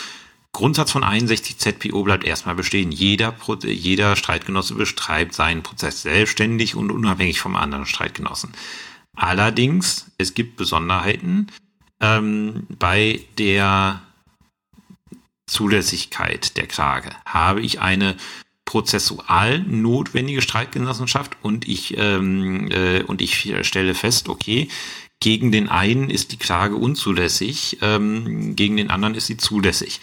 [0.56, 2.90] Grundsatz von 61 ZPO bleibt erstmal bestehen.
[2.90, 8.54] Jeder, jeder Streitgenosse betreibt seinen Prozess selbstständig und unabhängig vom anderen Streitgenossen.
[9.14, 11.48] Allerdings, es gibt Besonderheiten
[12.00, 14.00] ähm, bei der
[15.46, 17.10] Zulässigkeit der Klage.
[17.26, 18.16] Habe ich eine
[18.64, 24.68] prozessual notwendige Streitgenossenschaft und ich ähm, äh, und ich stelle fest, okay,
[25.20, 30.00] gegen den einen ist die Klage unzulässig, ähm, gegen den anderen ist sie zulässig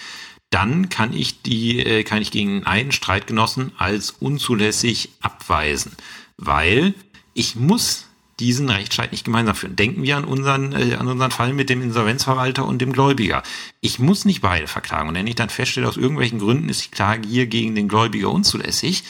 [0.54, 5.94] dann kann ich die, äh, kann ich gegen einen Streitgenossen als unzulässig abweisen,
[6.38, 6.94] weil
[7.34, 8.06] ich muss
[8.40, 9.76] diesen Rechtsstreit nicht gemeinsam führen.
[9.76, 13.44] Denken wir an unseren, äh, an unseren Fall mit dem Insolvenzverwalter und dem Gläubiger.
[13.80, 15.10] Ich muss nicht beide verklagen.
[15.10, 18.32] Und wenn ich dann feststelle, aus irgendwelchen Gründen ist die Klage hier gegen den Gläubiger
[18.32, 19.04] unzulässig,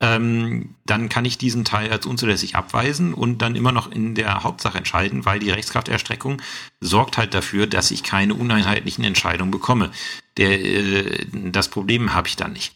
[0.00, 4.42] ähm, dann kann ich diesen Teil als unzulässig abweisen und dann immer noch in der
[4.42, 6.42] Hauptsache entscheiden, weil die Rechtskrafterstreckung
[6.80, 9.90] sorgt halt dafür, dass ich keine uneinheitlichen Entscheidungen bekomme.
[10.36, 12.74] Der, äh, das Problem habe ich dann nicht.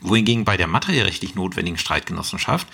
[0.00, 2.68] Wohingegen bei der materiellrechtlich notwendigen Streitgenossenschaft,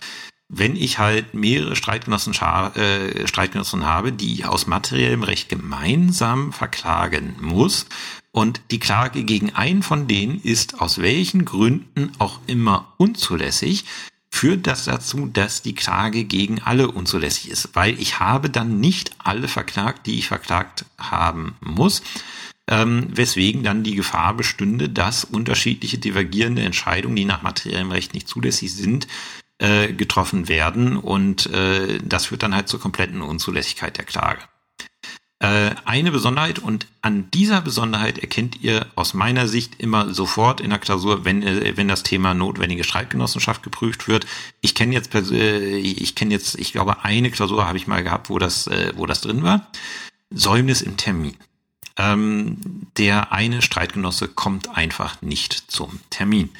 [0.49, 7.37] wenn ich halt mehrere Streitgenossen, äh, Streitgenossen habe, die ich aus materiellem Recht gemeinsam verklagen
[7.41, 7.87] muss,
[8.37, 13.87] und die Klage gegen einen von denen ist aus welchen Gründen auch immer unzulässig,
[14.29, 19.13] führt das dazu, dass die Klage gegen alle unzulässig ist, weil ich habe dann nicht
[19.17, 22.03] alle verklagt, die ich verklagt haben muss,
[22.69, 28.29] ähm, weswegen dann die Gefahr bestünde, dass unterschiedliche divergierende Entscheidungen, die nach materiellem Recht nicht
[28.29, 29.09] zulässig sind,
[29.57, 34.43] äh, getroffen werden und äh, das führt dann halt zur kompletten Unzulässigkeit der Klage.
[35.47, 40.71] Äh, eine Besonderheit und an dieser Besonderheit erkennt ihr aus meiner Sicht immer sofort in
[40.71, 44.27] der Klausur, wenn, äh, wenn das Thema notwendige Streitgenossenschaft geprüft wird.
[44.61, 48.29] Ich kenne jetzt, äh, ich kenne jetzt, ich glaube, eine Klausur habe ich mal gehabt,
[48.29, 49.71] wo das, wo das drin war.
[50.31, 51.37] Säumnis im Termin.
[51.97, 56.51] Ähm, der eine Streitgenosse kommt einfach nicht zum Termin.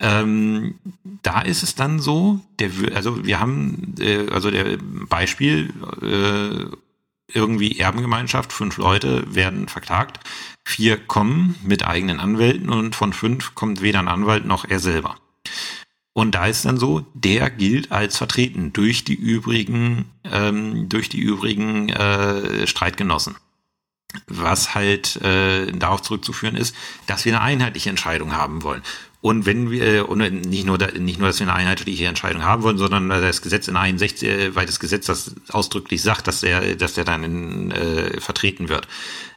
[0.00, 0.76] Ähm,
[1.22, 6.74] da ist es dann so, der, also wir haben, äh, also der Beispiel, äh,
[7.32, 10.20] irgendwie Erbengemeinschaft, fünf Leute werden verklagt,
[10.64, 15.16] vier kommen mit eigenen Anwälten und von fünf kommt weder ein Anwalt noch er selber.
[16.12, 21.18] Und da ist dann so, der gilt als vertreten durch die übrigen, ähm, durch die
[21.18, 23.36] übrigen äh, Streitgenossen.
[24.28, 26.76] Was halt äh, darauf zurückzuführen ist,
[27.08, 28.82] dass wir eine einheitliche Entscheidung haben wollen.
[29.24, 32.76] Und wenn wir, und nicht nur, nicht nur, dass wir eine einheitliche Entscheidung haben wollen,
[32.76, 37.04] sondern das Gesetz in 61, weil das Gesetz das ausdrücklich sagt, dass der, dass der
[37.04, 38.86] dann in, äh, vertreten wird.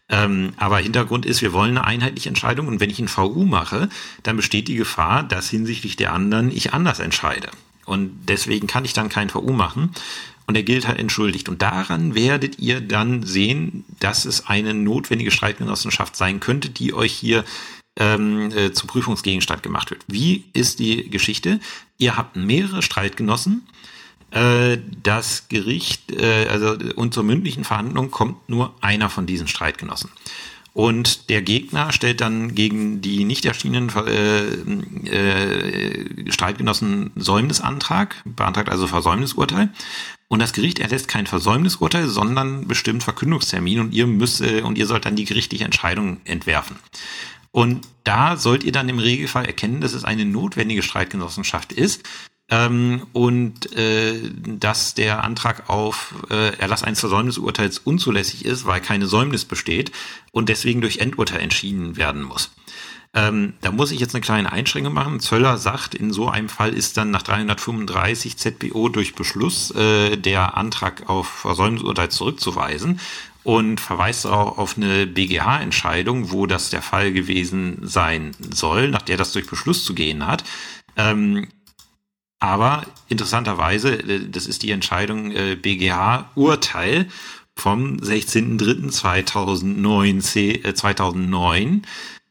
[0.09, 3.88] Ähm, aber Hintergrund ist, wir wollen eine einheitliche Entscheidung und wenn ich ein VU mache,
[4.23, 7.47] dann besteht die Gefahr, dass hinsichtlich der anderen ich anders entscheide.
[7.85, 9.91] Und deswegen kann ich dann kein VU machen
[10.47, 11.47] und er gilt halt entschuldigt.
[11.47, 17.13] Und daran werdet ihr dann sehen, dass es eine notwendige Streitgenossenschaft sein könnte, die euch
[17.13, 17.45] hier
[17.97, 20.03] ähm, äh, zu Prüfungsgegenstand gemacht wird.
[20.07, 21.59] Wie ist die Geschichte?
[21.97, 23.67] Ihr habt mehrere Streitgenossen.
[24.31, 30.09] Äh, das Gericht, äh, also und zur mündlichen Verhandlung kommt nur einer von diesen Streitgenossen.
[30.77, 34.43] Und der Gegner stellt dann gegen die nicht erschienenen äh,
[35.09, 39.69] äh, Streitgenossen Säumnisantrag, beantragt also Versäumnisurteil.
[40.27, 44.85] Und das Gericht erlässt kein Versäumnisurteil, sondern bestimmt Verkündungstermin und ihr müsst äh, und ihr
[44.85, 46.75] sollt dann die gerichtliche Entscheidung entwerfen.
[47.57, 52.03] Und da sollt ihr dann im Regelfall erkennen, dass es eine notwendige Streitgenossenschaft ist
[52.51, 54.13] ähm, und äh,
[54.45, 59.91] dass der Antrag auf äh, Erlass eines Versäumnisurteils unzulässig ist, weil keine Säumnis besteht
[60.31, 62.51] und deswegen durch Endurteil entschieden werden muss.
[63.15, 65.19] Ähm, da muss ich jetzt eine kleine Einschränkung machen.
[65.19, 70.57] Zöller sagt, in so einem Fall ist dann nach 335 ZBO durch Beschluss äh, der
[70.57, 72.99] Antrag auf Versäumnisurteil zurückzuweisen
[73.47, 79.15] und verweist auch auf eine BGH-Entscheidung, wo das der Fall gewesen sein soll, nach der
[79.15, 80.43] das durch Beschluss zu gehen hat.
[80.97, 81.47] Ähm,
[82.39, 87.07] aber interessanterweise, äh, das ist die Entscheidung äh, BGH-Urteil
[87.55, 91.83] vom 16.03.2009 äh, 2009.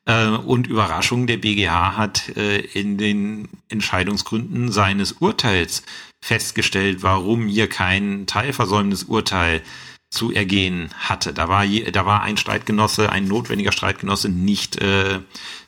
[0.04, 5.82] Äh, und Überraschung, der BGH hat äh, in den Entscheidungsgründen seines Urteils
[6.20, 9.62] festgestellt, warum hier kein Teilversäumnisurteil
[10.11, 11.32] zu ergehen hatte.
[11.32, 15.20] Da war, je, da war ein Streitgenosse, ein notwendiger Streitgenosse nicht äh,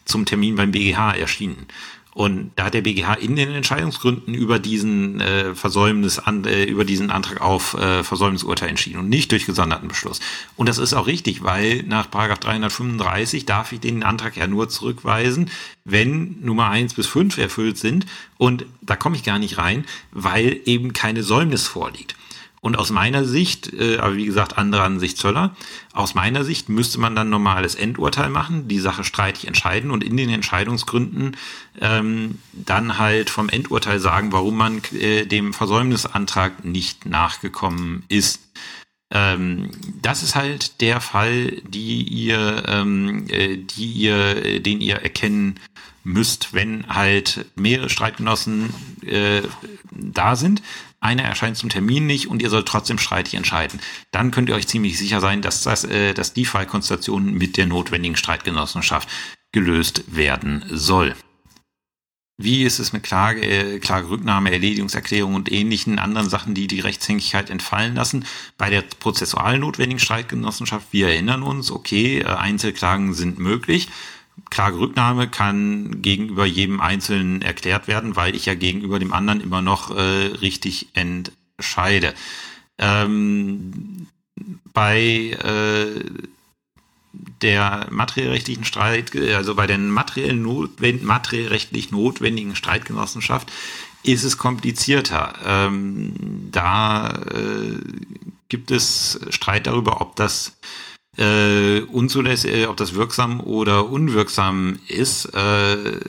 [0.04, 1.66] zum Termin beim BGH erschienen.
[2.18, 6.84] Und da hat der BGH in den Entscheidungsgründen über diesen äh, Versäumnis an, äh, über
[6.84, 10.18] diesen Antrag auf äh, Versäumnisurteil entschieden und nicht durch gesonderten Beschluss.
[10.56, 14.68] Und das ist auch richtig, weil nach Paragraph 335 darf ich den Antrag ja nur
[14.68, 15.48] zurückweisen,
[15.84, 18.04] wenn Nummer eins bis fünf erfüllt sind.
[18.36, 22.16] Und da komme ich gar nicht rein, weil eben keine Säumnis vorliegt.
[22.60, 25.54] Und aus meiner Sicht, äh, aber wie gesagt, andere Ansicht Zöller,
[25.92, 30.16] aus meiner Sicht müsste man dann normales Endurteil machen, die Sache streitig entscheiden und in
[30.16, 31.36] den Entscheidungsgründen
[31.80, 38.40] ähm, dann halt vom Endurteil sagen, warum man äh, dem Versäumnisantrag nicht nachgekommen ist.
[39.10, 39.70] Ähm,
[40.02, 45.58] das ist halt der Fall, die ihr, ähm, äh, die ihr, den ihr erkennen
[46.08, 48.72] müsst, wenn halt mehrere Streitgenossen
[49.06, 49.42] äh,
[49.90, 50.62] da sind
[51.00, 53.80] einer erscheint zum Termin nicht und ihr sollt trotzdem streitig entscheiden.
[54.10, 57.66] Dann könnt ihr euch ziemlich sicher sein, dass, das, äh, dass die Fallkonstellation mit der
[57.66, 59.08] notwendigen Streitgenossenschaft
[59.52, 61.14] gelöst werden soll.
[62.40, 67.50] Wie ist es mit Klage, äh, Klagerücknahme, Erledigungserklärung und ähnlichen anderen Sachen, die die Rechtshängigkeit
[67.50, 68.24] entfallen lassen?
[68.56, 73.88] Bei der prozessual notwendigen Streitgenossenschaft, wir erinnern uns, okay, äh, Einzelklagen sind möglich.
[74.50, 79.94] Klagerücknahme kann gegenüber jedem Einzelnen erklärt werden, weil ich ja gegenüber dem anderen immer noch
[79.94, 82.14] äh, richtig entscheide.
[82.78, 84.06] Ähm,
[84.72, 86.04] bei äh,
[87.42, 93.50] der materiellrechtlichen Streit, also bei den materiell notwend materiellrechtlich notwendigen Streitgenossenschaft
[94.02, 95.34] ist es komplizierter.
[95.44, 96.14] Ähm,
[96.52, 97.78] da äh,
[98.48, 100.56] gibt es Streit darüber, ob das
[101.18, 105.26] äh, unzulässig, äh, ob das wirksam oder unwirksam ist.
[105.34, 106.00] Äh,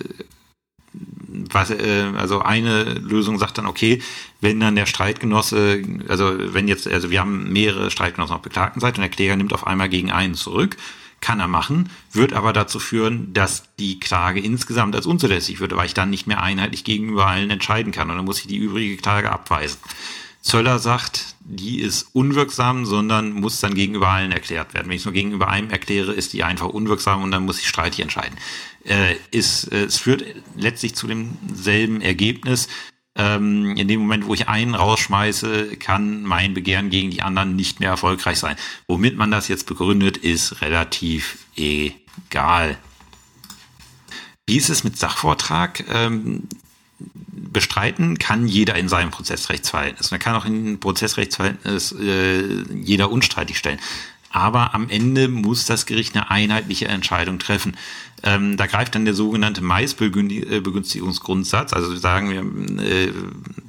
[1.52, 4.02] was, äh, also eine Lösung sagt dann, okay,
[4.42, 9.02] wenn dann der Streitgenosse, also wenn jetzt, also wir haben mehrere Streitgenossen auf Beklagtenseite und
[9.02, 10.78] der Kläger nimmt auf einmal gegen einen zurück,
[11.22, 15.86] kann er machen, wird aber dazu führen, dass die Klage insgesamt als unzulässig wird, weil
[15.86, 18.98] ich dann nicht mehr einheitlich gegenüber allen entscheiden kann und dann muss ich die übrige
[18.98, 19.80] Klage abweisen.
[20.42, 24.88] Zöller sagt, die ist unwirksam, sondern muss dann gegenüber allen erklärt werden.
[24.88, 27.68] Wenn ich es nur gegenüber einem erkläre, ist die einfach unwirksam und dann muss ich
[27.68, 28.38] streitig entscheiden.
[28.86, 30.24] Äh, ist, äh, es führt
[30.56, 32.70] letztlich zu demselben Ergebnis.
[33.16, 37.82] Ähm, in dem Moment, wo ich einen rausschmeiße, kann mein Begehren gegen die anderen nicht
[37.82, 38.56] mehr erfolgreich sein.
[38.88, 42.78] Womit man das jetzt begründet, ist relativ egal.
[44.48, 45.84] Wie ist es mit Sachvortrag?
[45.90, 46.48] Ähm,
[47.00, 50.12] bestreiten kann jeder in seinem Prozessrechtsverhältnis.
[50.12, 53.80] Man kann auch in Prozessrechtsverhältnis äh, jeder unstreitig stellen.
[54.32, 57.76] Aber am Ende muss das Gericht eine einheitliche Entscheidung treffen.
[58.22, 61.72] Ähm, da greift dann der sogenannte Maisbegünstigungsgrundsatz.
[61.74, 62.40] Also sagen wir,
[62.84, 63.14] äh,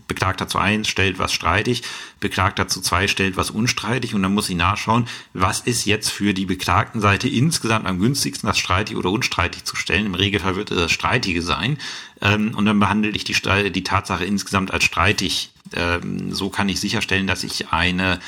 [0.09, 1.85] Beklagter zu eins stellt was streitig,
[2.19, 6.35] Beklagter zu zwei stellt was unstreitig und dann muss ich nachschauen, was ist jetzt für
[6.35, 10.07] die Beklagtenseite insgesamt am günstigsten, das streitig oder unstreitig zu stellen.
[10.07, 11.79] Im Regelfall wird es das Streitige sein.
[12.21, 13.37] Ähm, und dann behandle ich die,
[13.71, 15.53] die Tatsache insgesamt als streitig.
[15.73, 18.19] Ähm, so kann ich sicherstellen, dass ich eine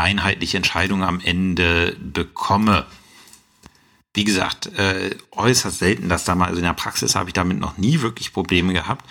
[0.00, 2.86] einheitliche Entscheidung am Ende bekomme.
[4.12, 7.58] Wie gesagt, äh, äußerst selten, dass da mal, also in der Praxis habe ich damit
[7.58, 9.04] noch nie wirklich Probleme gehabt.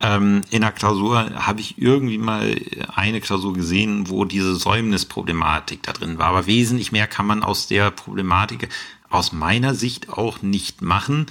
[0.00, 2.56] Ähm, in der Klausur habe ich irgendwie mal
[2.94, 6.28] eine Klausur gesehen, wo diese Säumnisproblematik da drin war.
[6.28, 8.68] Aber wesentlich mehr kann man aus der Problematik
[9.10, 11.26] aus meiner Sicht auch nicht machen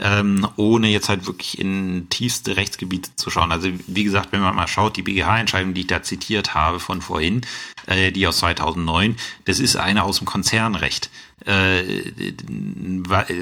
[0.00, 3.52] ähm, ohne jetzt halt wirklich in tiefste Rechtsgebiete zu schauen.
[3.52, 7.02] Also wie gesagt, wenn man mal schaut, die BGH-Entscheidung, die ich da zitiert habe von
[7.02, 7.42] vorhin,
[7.86, 11.10] äh, die aus 2009, das ist eine aus dem Konzernrecht.
[11.46, 12.02] Äh,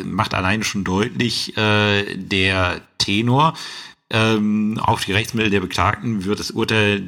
[0.05, 3.55] macht alleine schon deutlich, äh, der Tenor,
[4.09, 7.03] ähm, auf die Rechtsmittel der Beklagten wird das Urteil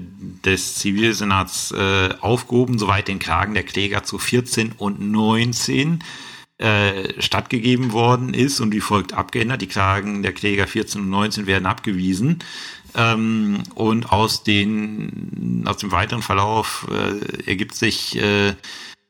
[0.45, 6.03] des Zivilsenats äh, aufgehoben, soweit den Klagen der Kläger zu 14 und 19
[6.59, 9.63] äh, stattgegeben worden ist und wie folgt abgeändert.
[9.63, 12.41] Die Klagen der Kläger 14 und 19 werden abgewiesen.
[12.97, 18.55] Ähm, und aus, den, aus dem weiteren Verlauf äh, ergibt sich, äh,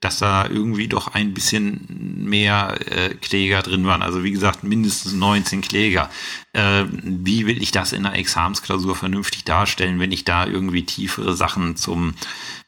[0.01, 4.03] dass da irgendwie doch ein bisschen mehr äh, Kläger drin waren.
[4.03, 6.09] Also wie gesagt, mindestens 19 Kläger.
[6.53, 11.35] Äh, wie will ich das in einer Examensklausur vernünftig darstellen, wenn ich da irgendwie tiefere
[11.35, 12.15] Sachen zum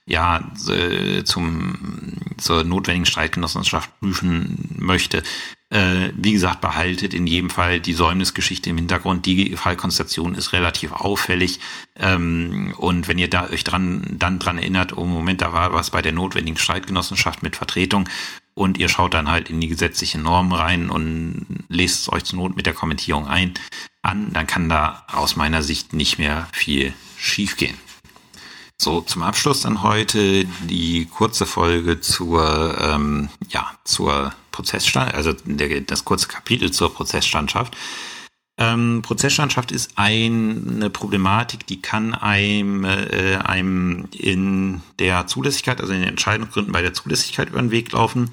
[0.07, 5.23] ja äh, zum zur notwendigen Streitgenossenschaft prüfen möchte.
[5.71, 9.25] Äh, wie gesagt, behaltet in jedem Fall die Säumnisgeschichte im Hintergrund.
[9.27, 11.61] Die Fallkonstellation ist relativ auffällig.
[11.97, 15.91] Ähm, und wenn ihr da euch dran dann dran erinnert, oh Moment, da war was
[15.91, 18.09] bei der notwendigen Streitgenossenschaft mit Vertretung
[18.55, 22.41] und ihr schaut dann halt in die gesetzlichen Normen rein und lest es euch zur
[22.41, 23.55] Not mit der Kommentierung ein
[24.03, 27.77] an, dann kann da aus meiner Sicht nicht mehr viel schiefgehen.
[28.77, 35.81] So, zum Abschluss dann heute die kurze Folge zur, ähm, ja, zur Prozessstand, also der,
[35.81, 37.77] das kurze Kapitel zur Prozessstandschaft.
[38.61, 46.01] Ähm, Prozessstandschaft ist eine Problematik, die kann einem, äh, einem in der Zulässigkeit, also in
[46.01, 48.31] den Entscheidungsgründen bei der Zulässigkeit über den Weg laufen,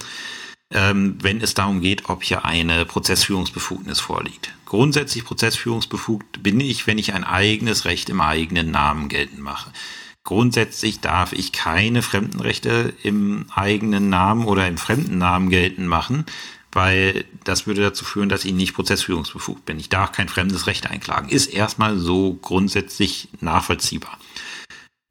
[0.73, 4.53] ähm, wenn es darum geht, ob hier eine Prozessführungsbefugnis vorliegt.
[4.65, 9.71] Grundsätzlich prozessführungsbefugt bin ich, wenn ich ein eigenes Recht im eigenen Namen geltend mache.
[10.27, 16.25] Grundsätzlich darf ich keine Fremdenrechte im eigenen Namen oder im fremden Namen geltend machen,
[16.73, 19.79] weil das würde dazu führen, dass ich nicht prozessführungsbefugt bin.
[19.79, 21.29] Ich darf kein fremdes Recht einklagen.
[21.29, 24.19] Ist erstmal so grundsätzlich nachvollziehbar.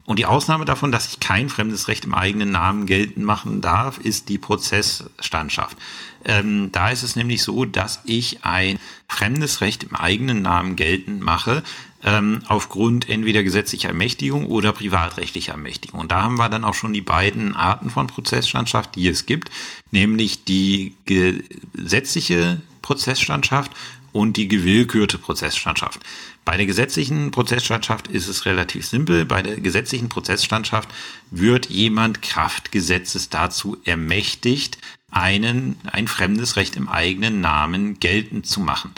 [0.05, 3.97] Und die Ausnahme davon, dass ich kein fremdes Recht im eigenen Namen geltend machen darf,
[3.97, 5.77] ist die Prozessstandschaft.
[6.25, 8.77] Ähm, da ist es nämlich so, dass ich ein
[9.09, 11.63] fremdes Recht im eigenen Namen geltend mache,
[12.07, 15.99] ähm, aufgrund entweder gesetzlicher Ermächtigung oder privatrechtlicher Ermächtigung.
[15.99, 19.51] Und da haben wir dann auch schon die beiden Arten von Prozessstandschaft, die es gibt,
[19.91, 23.71] nämlich die gesetzliche Prozessstandschaft
[24.13, 25.99] und die gewillkürte Prozessstandschaft.
[26.45, 29.25] Bei der gesetzlichen Prozessstandschaft ist es relativ simpel.
[29.25, 30.87] Bei der gesetzlichen Prozessstandschaft
[31.29, 34.77] wird jemand Kraft Gesetzes dazu ermächtigt,
[35.11, 38.93] einen, ein fremdes Recht im eigenen Namen geltend zu machen.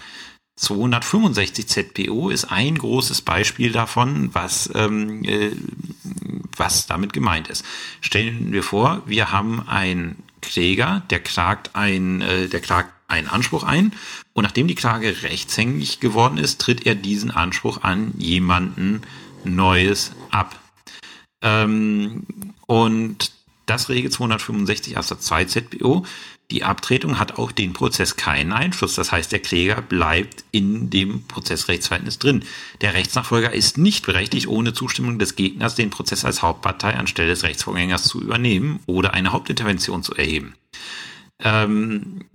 [0.59, 5.51] 265 ZPO ist ein großes Beispiel davon, was, ähm, äh,
[6.57, 7.63] was damit gemeint ist.
[8.01, 13.63] Stellen wir vor, wir haben einen Kläger, der klagt ein, äh, der klagt einen Anspruch
[13.63, 13.93] ein
[14.33, 19.01] und nachdem die Klage rechtshängig geworden ist, tritt er diesen Anspruch an jemanden
[19.45, 20.59] Neues ab.
[21.41, 22.25] Ähm,
[22.67, 23.31] und
[23.69, 26.03] Das regelt 265 Absatz 2 ZBO.
[26.51, 28.95] Die Abtretung hat auf den Prozess keinen Einfluss.
[28.95, 32.43] Das heißt, der Kläger bleibt in dem Prozessrechtsverhältnis drin.
[32.81, 37.43] Der Rechtsnachfolger ist nicht berechtigt, ohne Zustimmung des Gegners den Prozess als Hauptpartei anstelle des
[37.43, 40.55] Rechtsvorgängers zu übernehmen oder eine Hauptintervention zu erheben.
[41.37, 42.25] Ähm,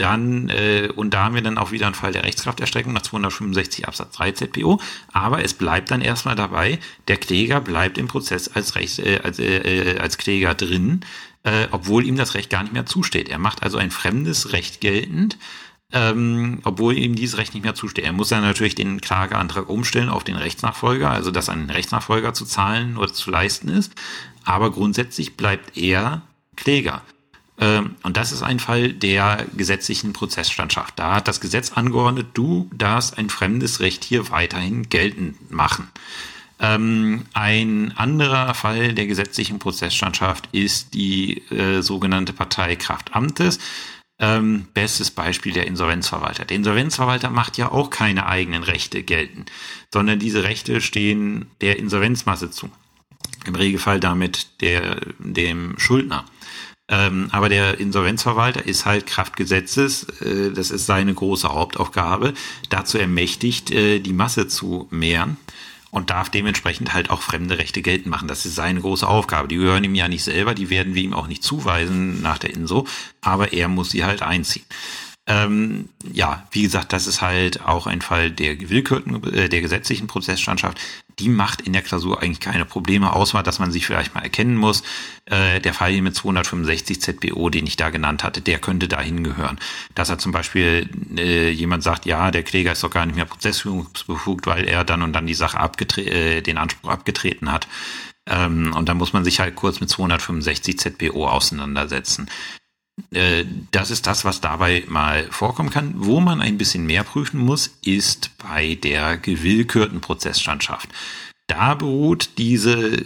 [0.00, 3.86] dann, äh, und da haben wir dann auch wieder einen Fall der Rechtskrafterstreckung nach 265
[3.86, 4.80] Absatz 3 ZPO.
[5.12, 9.38] Aber es bleibt dann erstmal dabei, der Kläger bleibt im Prozess als, Rechts, äh, als,
[9.38, 11.02] äh, äh, als Kläger drin,
[11.44, 13.28] äh, obwohl ihm das Recht gar nicht mehr zusteht.
[13.28, 15.38] Er macht also ein fremdes Recht geltend,
[15.92, 18.04] ähm, obwohl ihm dieses Recht nicht mehr zusteht.
[18.04, 22.34] Er muss dann natürlich den Klageantrag umstellen auf den Rechtsnachfolger, also dass an den Rechtsnachfolger
[22.34, 23.92] zu zahlen oder zu leisten ist.
[24.44, 26.22] Aber grundsätzlich bleibt er
[26.56, 27.02] Kläger.
[27.58, 30.98] Ähm, und das ist ein Fall der gesetzlichen Prozessstandschaft.
[30.98, 35.88] Da hat das Gesetz angeordnet, du darfst ein fremdes Recht hier weiterhin geltend machen.
[36.60, 43.58] Ähm, ein anderer Fall der gesetzlichen Prozessstandschaft ist die äh, sogenannte Parteikraft Amtes.
[44.18, 46.44] Ähm, bestes Beispiel der Insolvenzverwalter.
[46.44, 49.50] Der Insolvenzverwalter macht ja auch keine eigenen Rechte geltend,
[49.90, 52.70] sondern diese Rechte stehen der Insolvenzmasse zu.
[53.46, 56.26] Im Regelfall damit der, dem Schuldner.
[56.90, 62.34] Ähm, aber der Insolvenzverwalter ist halt Kraftgesetzes, äh, das ist seine große Hauptaufgabe,
[62.68, 65.38] dazu ermächtigt, äh, die Masse zu mehren
[65.90, 68.28] und darf dementsprechend halt auch fremde Rechte geltend machen.
[68.28, 69.48] Das ist seine große Aufgabe.
[69.48, 72.50] Die gehören ihm ja nicht selber, die werden wir ihm auch nicht zuweisen nach der
[72.50, 72.86] Inso,
[73.20, 74.64] aber er muss sie halt einziehen.
[75.30, 80.08] Ähm, ja, wie gesagt, das ist halt auch ein Fall der gewillkürten, äh, der gesetzlichen
[80.08, 80.80] Prozessstandschaft.
[81.20, 84.56] Die macht in der Klausur eigentlich keine Probleme, außer dass man sich vielleicht mal erkennen
[84.56, 84.82] muss.
[85.26, 89.22] Äh, der Fall hier mit 265 ZBO, den ich da genannt hatte, der könnte dahin
[89.22, 89.60] gehören.
[89.94, 93.24] Dass er zum Beispiel äh, jemand sagt, ja, der Kläger ist doch gar nicht mehr
[93.24, 97.68] prozessführungsbefugt, weil er dann und dann die Sache abgetre äh, den Anspruch abgetreten hat.
[98.26, 102.28] Ähm, und da muss man sich halt kurz mit 265 ZBO auseinandersetzen.
[103.12, 105.94] Äh, das ist das, was dabei mal vorkommen kann.
[105.96, 110.88] Wo man ein bisschen mehr prüfen muss, ist bei der gewillkürten Prozessstandschaft.
[111.46, 112.96] Da beruht diese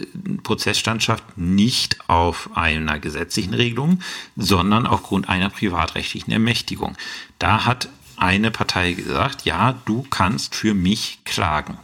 [0.43, 4.01] Prozessstandschaft nicht auf einer gesetzlichen Regelung,
[4.35, 6.95] sondern aufgrund einer privatrechtlichen Ermächtigung.
[7.39, 11.79] Da hat eine Partei gesagt, ja, du kannst für mich klagen.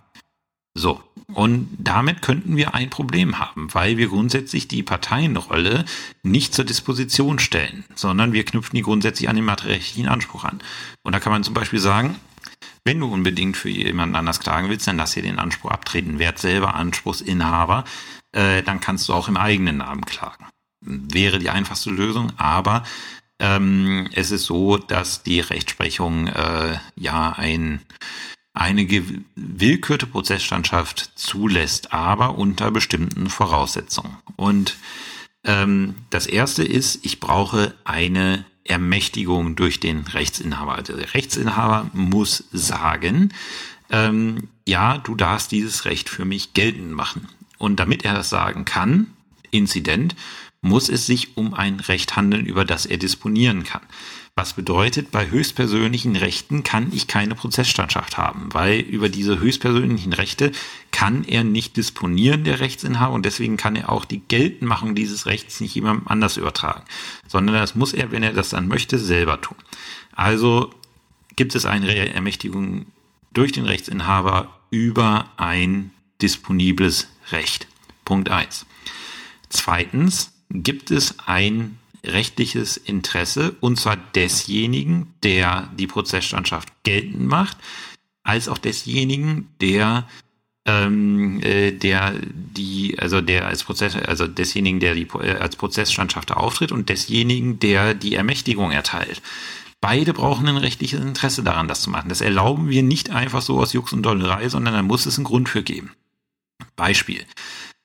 [0.73, 1.01] So,
[1.33, 5.85] und damit könnten wir ein Problem haben, weil wir grundsätzlich die Parteienrolle
[6.23, 10.59] nicht zur Disposition stellen, sondern wir knüpfen die grundsätzlich an den materiellen Anspruch an.
[11.03, 12.15] Und da kann man zum Beispiel sagen,
[12.83, 16.19] wenn du unbedingt für jemanden anders klagen willst, dann lass dir den Anspruch abtreten.
[16.19, 17.83] Werd selber Anspruchsinhaber,
[18.31, 20.47] äh, dann kannst du auch im eigenen Namen klagen.
[20.81, 22.83] Wäre die einfachste Lösung, aber
[23.39, 27.81] ähm, es ist so, dass die Rechtsprechung äh, ja ein
[28.53, 34.17] eine gewillkürte Prozessstandschaft zulässt, aber unter bestimmten Voraussetzungen.
[34.35, 34.77] Und
[35.43, 40.75] ähm, das erste ist, ich brauche eine Ermächtigung durch den Rechtsinhaber.
[40.75, 43.33] Also der Rechtsinhaber muss sagen,
[43.89, 47.27] ähm, ja, du darfst dieses Recht für mich geltend machen.
[47.57, 49.07] Und damit er das sagen kann,
[49.51, 50.15] Inzident,
[50.61, 53.81] muss es sich um ein Recht handeln, über das er disponieren kann.
[54.33, 60.53] Was bedeutet, bei höchstpersönlichen Rechten kann ich keine Prozessstandschaft haben, weil über diese höchstpersönlichen Rechte
[60.91, 65.59] kann er nicht disponieren, der Rechtsinhaber, und deswegen kann er auch die Geltendmachung dieses Rechts
[65.59, 66.83] nicht jemandem anders übertragen,
[67.27, 69.57] sondern das muss er, wenn er das dann möchte, selber tun.
[70.13, 70.73] Also
[71.35, 72.85] gibt es eine Ermächtigung
[73.33, 77.67] durch den Rechtsinhaber über ein disponibles Recht.
[78.05, 78.65] Punkt eins.
[79.49, 87.57] Zweitens gibt es ein rechtliches Interesse, und zwar desjenigen, der die Prozessstandschaft geltend macht,
[88.23, 90.07] als auch desjenigen, der
[90.65, 96.37] ähm, äh, der die also der als Prozess also desjenigen der die äh, als Prozessstandschafter
[96.37, 99.21] auftritt und desjenigen der die Ermächtigung erteilt.
[99.79, 102.09] Beide brauchen ein rechtliches Interesse daran das zu machen.
[102.09, 105.25] Das erlauben wir nicht einfach so aus Jux und Dollerei sondern da muss es einen
[105.25, 105.91] Grund für geben.
[106.75, 107.25] Beispiel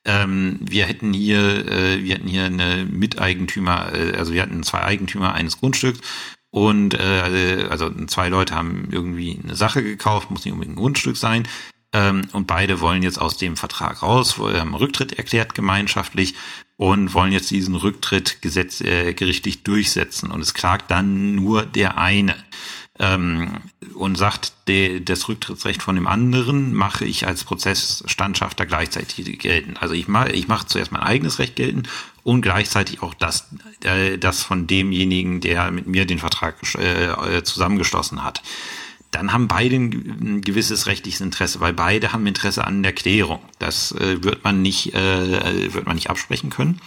[0.06, 4.82] ähm, wir hätten hier, äh, wir hatten hier eine Miteigentümer, äh, also wir hatten zwei
[4.82, 6.00] Eigentümer eines Grundstücks
[6.50, 11.16] und äh, also zwei Leute haben irgendwie eine Sache gekauft, muss nicht unbedingt ein Grundstück
[11.16, 11.46] sein.
[11.92, 16.34] Ähm, und beide wollen jetzt aus dem Vertrag raus, haben Rücktritt erklärt gemeinschaftlich
[16.76, 20.30] und wollen jetzt diesen Rücktritt gesetz, äh, gerichtlich durchsetzen.
[20.30, 22.34] Und es klagt dann nur der eine
[22.98, 23.58] ähm,
[23.94, 29.82] und sagt, de, das Rücktrittsrecht von dem anderen mache ich als Prozessstandschafter gleichzeitig geltend.
[29.82, 31.88] Also ich mache ich mache zuerst mein eigenes Recht geltend
[32.22, 33.48] und gleichzeitig auch das,
[33.84, 38.42] äh, das von demjenigen, der mit mir den Vertrag äh, zusammengeschlossen hat.
[39.10, 43.40] Dann haben beide ein gewisses rechtliches Interesse, weil beide haben Interesse an der Klärung.
[43.58, 46.80] Das äh, wird man nicht, äh, wird man nicht absprechen können.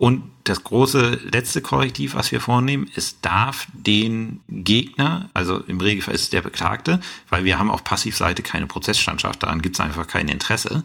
[0.00, 6.14] Und das große letzte Korrektiv, was wir vornehmen, es darf den Gegner, also im Regelfall
[6.14, 10.06] ist es der Beklagte, weil wir haben auf Passivseite keine Prozessstandschaft, daran gibt es einfach
[10.06, 10.84] kein Interesse.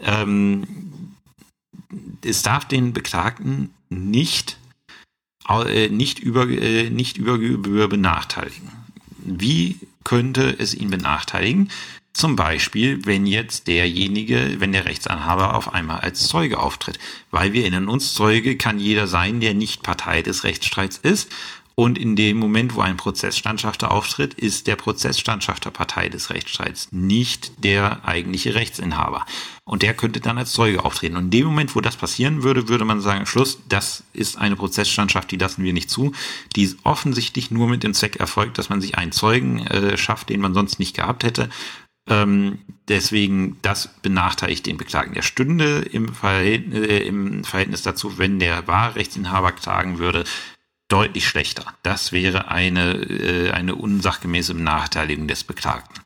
[0.00, 0.64] Ähm,
[2.24, 4.58] es darf den Beklagten nicht,
[5.48, 8.72] äh, nicht, über, äh, nicht über Gebühr benachteiligen.
[9.18, 11.70] Wie könnte es ihn benachteiligen?
[12.16, 16.98] Zum Beispiel, wenn jetzt derjenige, wenn der Rechtsanhaber auf einmal als Zeuge auftritt.
[17.30, 21.30] Weil wir erinnern uns, Zeuge kann jeder sein, der nicht Partei des Rechtsstreits ist.
[21.74, 27.62] Und in dem Moment, wo ein Prozessstandschafter auftritt, ist der Prozessstandschafter Partei des Rechtsstreits, nicht
[27.62, 29.26] der eigentliche Rechtsinhaber.
[29.66, 31.16] Und der könnte dann als Zeuge auftreten.
[31.16, 34.56] Und in dem Moment, wo das passieren würde, würde man sagen, Schluss, das ist eine
[34.56, 36.12] Prozessstandschaft, die lassen wir nicht zu.
[36.56, 40.40] Die offensichtlich nur mit dem Zweck erfolgt, dass man sich einen Zeugen äh, schafft, den
[40.40, 41.50] man sonst nicht gehabt hätte.
[42.08, 45.14] Ähm, deswegen, das benachteiligt den Beklagten.
[45.14, 50.24] Der stünde im Verhältnis, äh, im Verhältnis dazu, wenn der Wahlrechtsinhaber klagen würde,
[50.88, 51.74] deutlich schlechter.
[51.82, 56.00] Das wäre eine, äh, eine unsachgemäße Benachteiligung des Beklagten.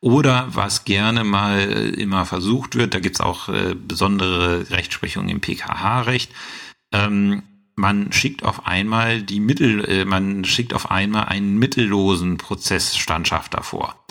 [0.00, 5.40] Oder was gerne mal äh, immer versucht wird, da gibt's auch äh, besondere Rechtsprechungen im
[5.40, 6.32] PKH-Recht,
[6.92, 7.42] ähm,
[7.74, 14.04] man schickt auf einmal die Mittel, äh, man schickt auf einmal einen mittellosen Prozessstandschafter vor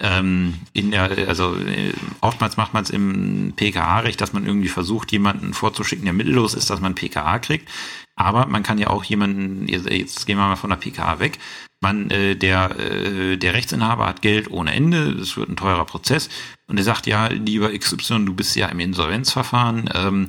[0.00, 5.12] ähm, in der, also äh, oftmals macht man es im PKA-Recht, dass man irgendwie versucht,
[5.12, 7.68] jemanden vorzuschicken, der mittellos ist, dass man PKA kriegt.
[8.16, 11.38] Aber man kann ja auch jemanden, jetzt gehen wir mal von der PKA weg,
[11.84, 16.28] man, äh, der, äh, der Rechtsinhaber hat Geld ohne Ende, es wird ein teurer Prozess
[16.66, 20.28] und er sagt, ja, lieber XY, du bist ja im Insolvenzverfahren, ähm,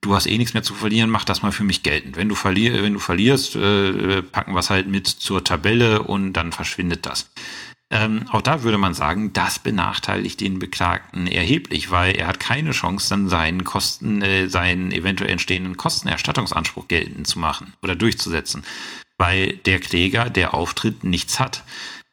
[0.00, 2.16] du hast eh nichts mehr zu verlieren, mach das mal für mich geltend.
[2.16, 6.32] Wenn du, verlier, wenn du verlierst, äh, packen wir es halt mit zur Tabelle und
[6.32, 7.30] dann verschwindet das.
[7.90, 12.70] Ähm, auch da würde man sagen, das benachteiligt den Beklagten erheblich, weil er hat keine
[12.70, 18.64] Chance, dann seinen Kosten, äh, seinen eventuell entstehenden Kostenerstattungsanspruch geltend zu machen oder durchzusetzen,
[19.18, 21.62] weil der Kläger, der auftritt, nichts hat.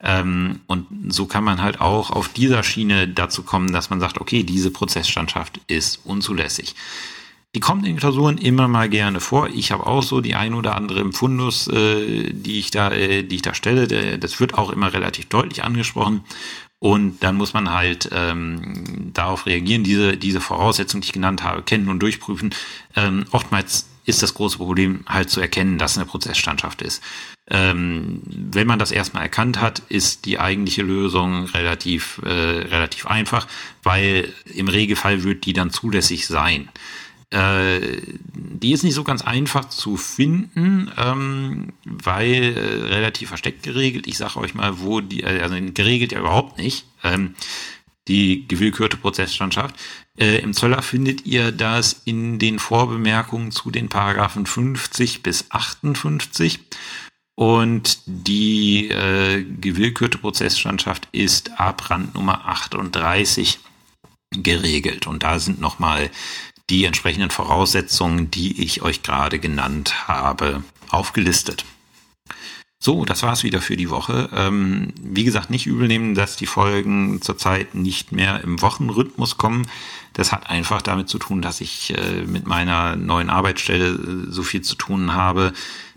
[0.03, 4.19] Ähm, und so kann man halt auch auf dieser Schiene dazu kommen, dass man sagt,
[4.19, 6.75] okay, diese Prozessstandschaft ist unzulässig.
[7.53, 9.49] Die kommt in Klausuren immer mal gerne vor.
[9.49, 13.23] Ich habe auch so die ein oder andere im Fundus, äh, die ich da, äh,
[13.23, 14.17] die ich da stelle.
[14.17, 16.23] Das wird auch immer relativ deutlich angesprochen.
[16.79, 21.61] Und dann muss man halt ähm, darauf reagieren, diese, diese Voraussetzungen, die ich genannt habe,
[21.61, 22.55] kennen und durchprüfen.
[22.95, 27.03] Ähm, oftmals ist das große Problem halt zu erkennen, dass eine Prozessstandschaft ist.
[27.49, 33.45] Ähm, wenn man das erstmal erkannt hat, ist die eigentliche Lösung relativ, äh, relativ einfach,
[33.83, 36.69] weil im Regelfall wird die dann zulässig sein.
[37.31, 38.01] Äh,
[38.33, 44.05] die ist nicht so ganz einfach zu finden, ähm, weil äh, relativ versteckt geregelt.
[44.05, 47.35] Ich sage euch mal, wo die, äh, also geregelt ja überhaupt nicht, ähm,
[48.09, 49.75] die gewillkürte Prozessstandschaft.
[50.17, 56.59] Äh, Im Zöller findet ihr das in den Vorbemerkungen zu den Paragraphen 50 bis 58.
[57.35, 63.59] Und die äh, gewillkürte Prozessstandschaft ist ab Randnummer 38
[64.31, 65.07] geregelt.
[65.07, 66.09] Und da sind nochmal
[66.71, 71.65] die entsprechenden Voraussetzungen, die ich euch gerade genannt habe, aufgelistet.
[72.79, 74.29] So, das war's wieder für die Woche.
[74.33, 79.67] Ähm, wie gesagt, nicht übel nehmen, dass die Folgen zurzeit nicht mehr im Wochenrhythmus kommen.
[80.13, 84.61] Das hat einfach damit zu tun, dass ich äh, mit meiner neuen Arbeitsstelle so viel
[84.61, 85.53] zu tun habe,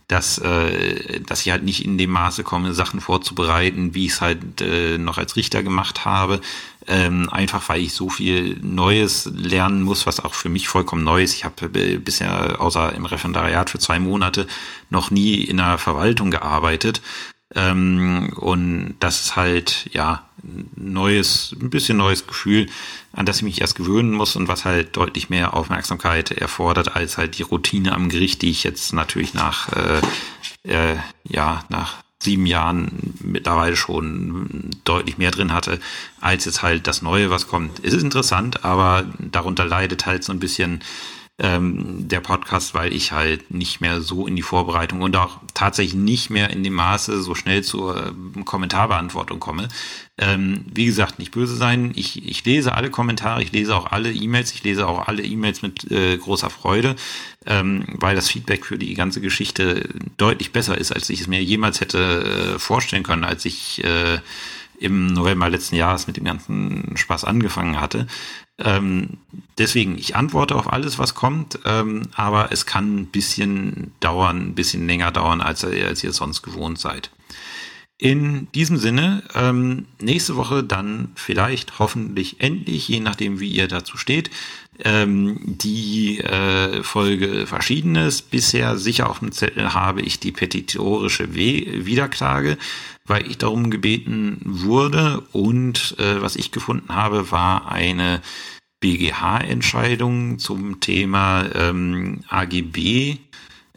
[0.09, 4.21] dass, äh, dass ich halt nicht in dem Maße komme, Sachen vorzubereiten, wie ich es
[4.21, 6.41] halt äh, noch als Richter gemacht habe.
[6.87, 11.23] Ähm, einfach weil ich so viel Neues lernen muss, was auch für mich vollkommen neu
[11.23, 11.35] ist.
[11.35, 14.47] Ich habe bisher außer im Referendariat für zwei Monate
[14.91, 17.01] noch nie in der Verwaltung gearbeitet.
[17.55, 20.25] Ähm, und das ist halt, ja,
[20.77, 22.69] neues, ein bisschen neues Gefühl,
[23.13, 27.17] an das ich mich erst gewöhnen muss und was halt deutlich mehr Aufmerksamkeit erfordert als
[27.17, 30.01] halt die Routine am Gericht, die ich jetzt natürlich nach, äh,
[30.65, 35.79] äh, ja, nach sieben Jahren mittlerweile schon deutlich mehr drin hatte,
[36.21, 37.85] als jetzt halt das Neue, was kommt.
[37.85, 40.83] Es ist interessant, aber darunter leidet halt so ein bisschen
[41.39, 45.95] ähm, der Podcast, weil ich halt nicht mehr so in die Vorbereitung und auch tatsächlich
[45.95, 49.69] nicht mehr in dem Maße so schnell zur äh, Kommentarbeantwortung komme.
[50.17, 51.91] Ähm, wie gesagt, nicht böse sein.
[51.97, 55.63] Ich, ich lese alle Kommentare, ich lese auch alle E-Mails, ich lese auch alle E-Mails
[55.63, 56.95] mit äh, großer Freude,
[57.47, 61.43] ähm, weil das Feedback für die ganze Geschichte deutlich besser ist, als ich es mir
[61.43, 64.21] jemals hätte äh, vorstellen können, als ich äh,
[64.79, 68.07] im November letzten Jahres mit dem ganzen Spaß angefangen hatte.
[68.59, 69.19] Ähm,
[69.59, 74.55] deswegen, ich antworte auf alles, was kommt, ähm, aber es kann ein bisschen dauern, ein
[74.55, 77.11] bisschen länger dauern, als, als ihr sonst gewohnt seid.
[77.97, 83.97] In diesem Sinne, ähm, nächste Woche dann vielleicht hoffentlich endlich, je nachdem wie ihr dazu
[83.97, 84.31] steht,
[84.81, 88.23] ähm, die äh, Folge Verschiedenes.
[88.23, 92.59] Bisher sicher auf dem Zettel habe ich die petitorische We Wiederklage,
[93.07, 98.23] weil ich darum gebeten wurde und äh, was ich gefunden habe, war eine
[98.81, 103.19] BGH-Entscheidung zum Thema ähm, AGB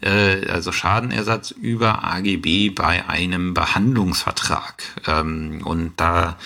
[0.01, 4.83] äh, also Schadenersatz über AGB bei einem Behandlungsvertrag.
[5.07, 6.37] Ähm, und da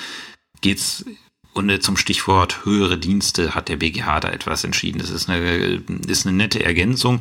[0.61, 1.05] geht's
[1.53, 4.99] und zum Stichwort höhere Dienste hat der BGH da etwas entschieden.
[4.99, 7.19] Das ist eine, ist eine nette Ergänzung,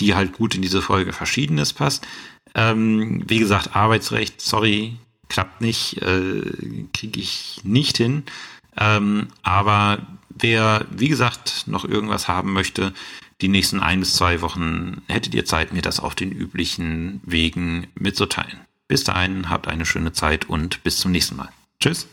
[0.00, 2.06] die halt gut in diese Folge Verschiedenes passt.
[2.54, 4.96] Ähm, wie gesagt, Arbeitsrecht, sorry,
[5.28, 6.42] klappt nicht, äh,
[6.92, 8.24] kriege ich nicht hin.
[8.76, 12.92] Ähm, aber wer, wie gesagt, noch irgendwas haben möchte,
[13.40, 17.88] die nächsten ein bis zwei Wochen hättet ihr Zeit, mir das auf den üblichen Wegen
[17.94, 18.60] mitzuteilen.
[18.86, 21.48] Bis dahin, habt eine schöne Zeit und bis zum nächsten Mal.
[21.80, 22.06] Tschüss.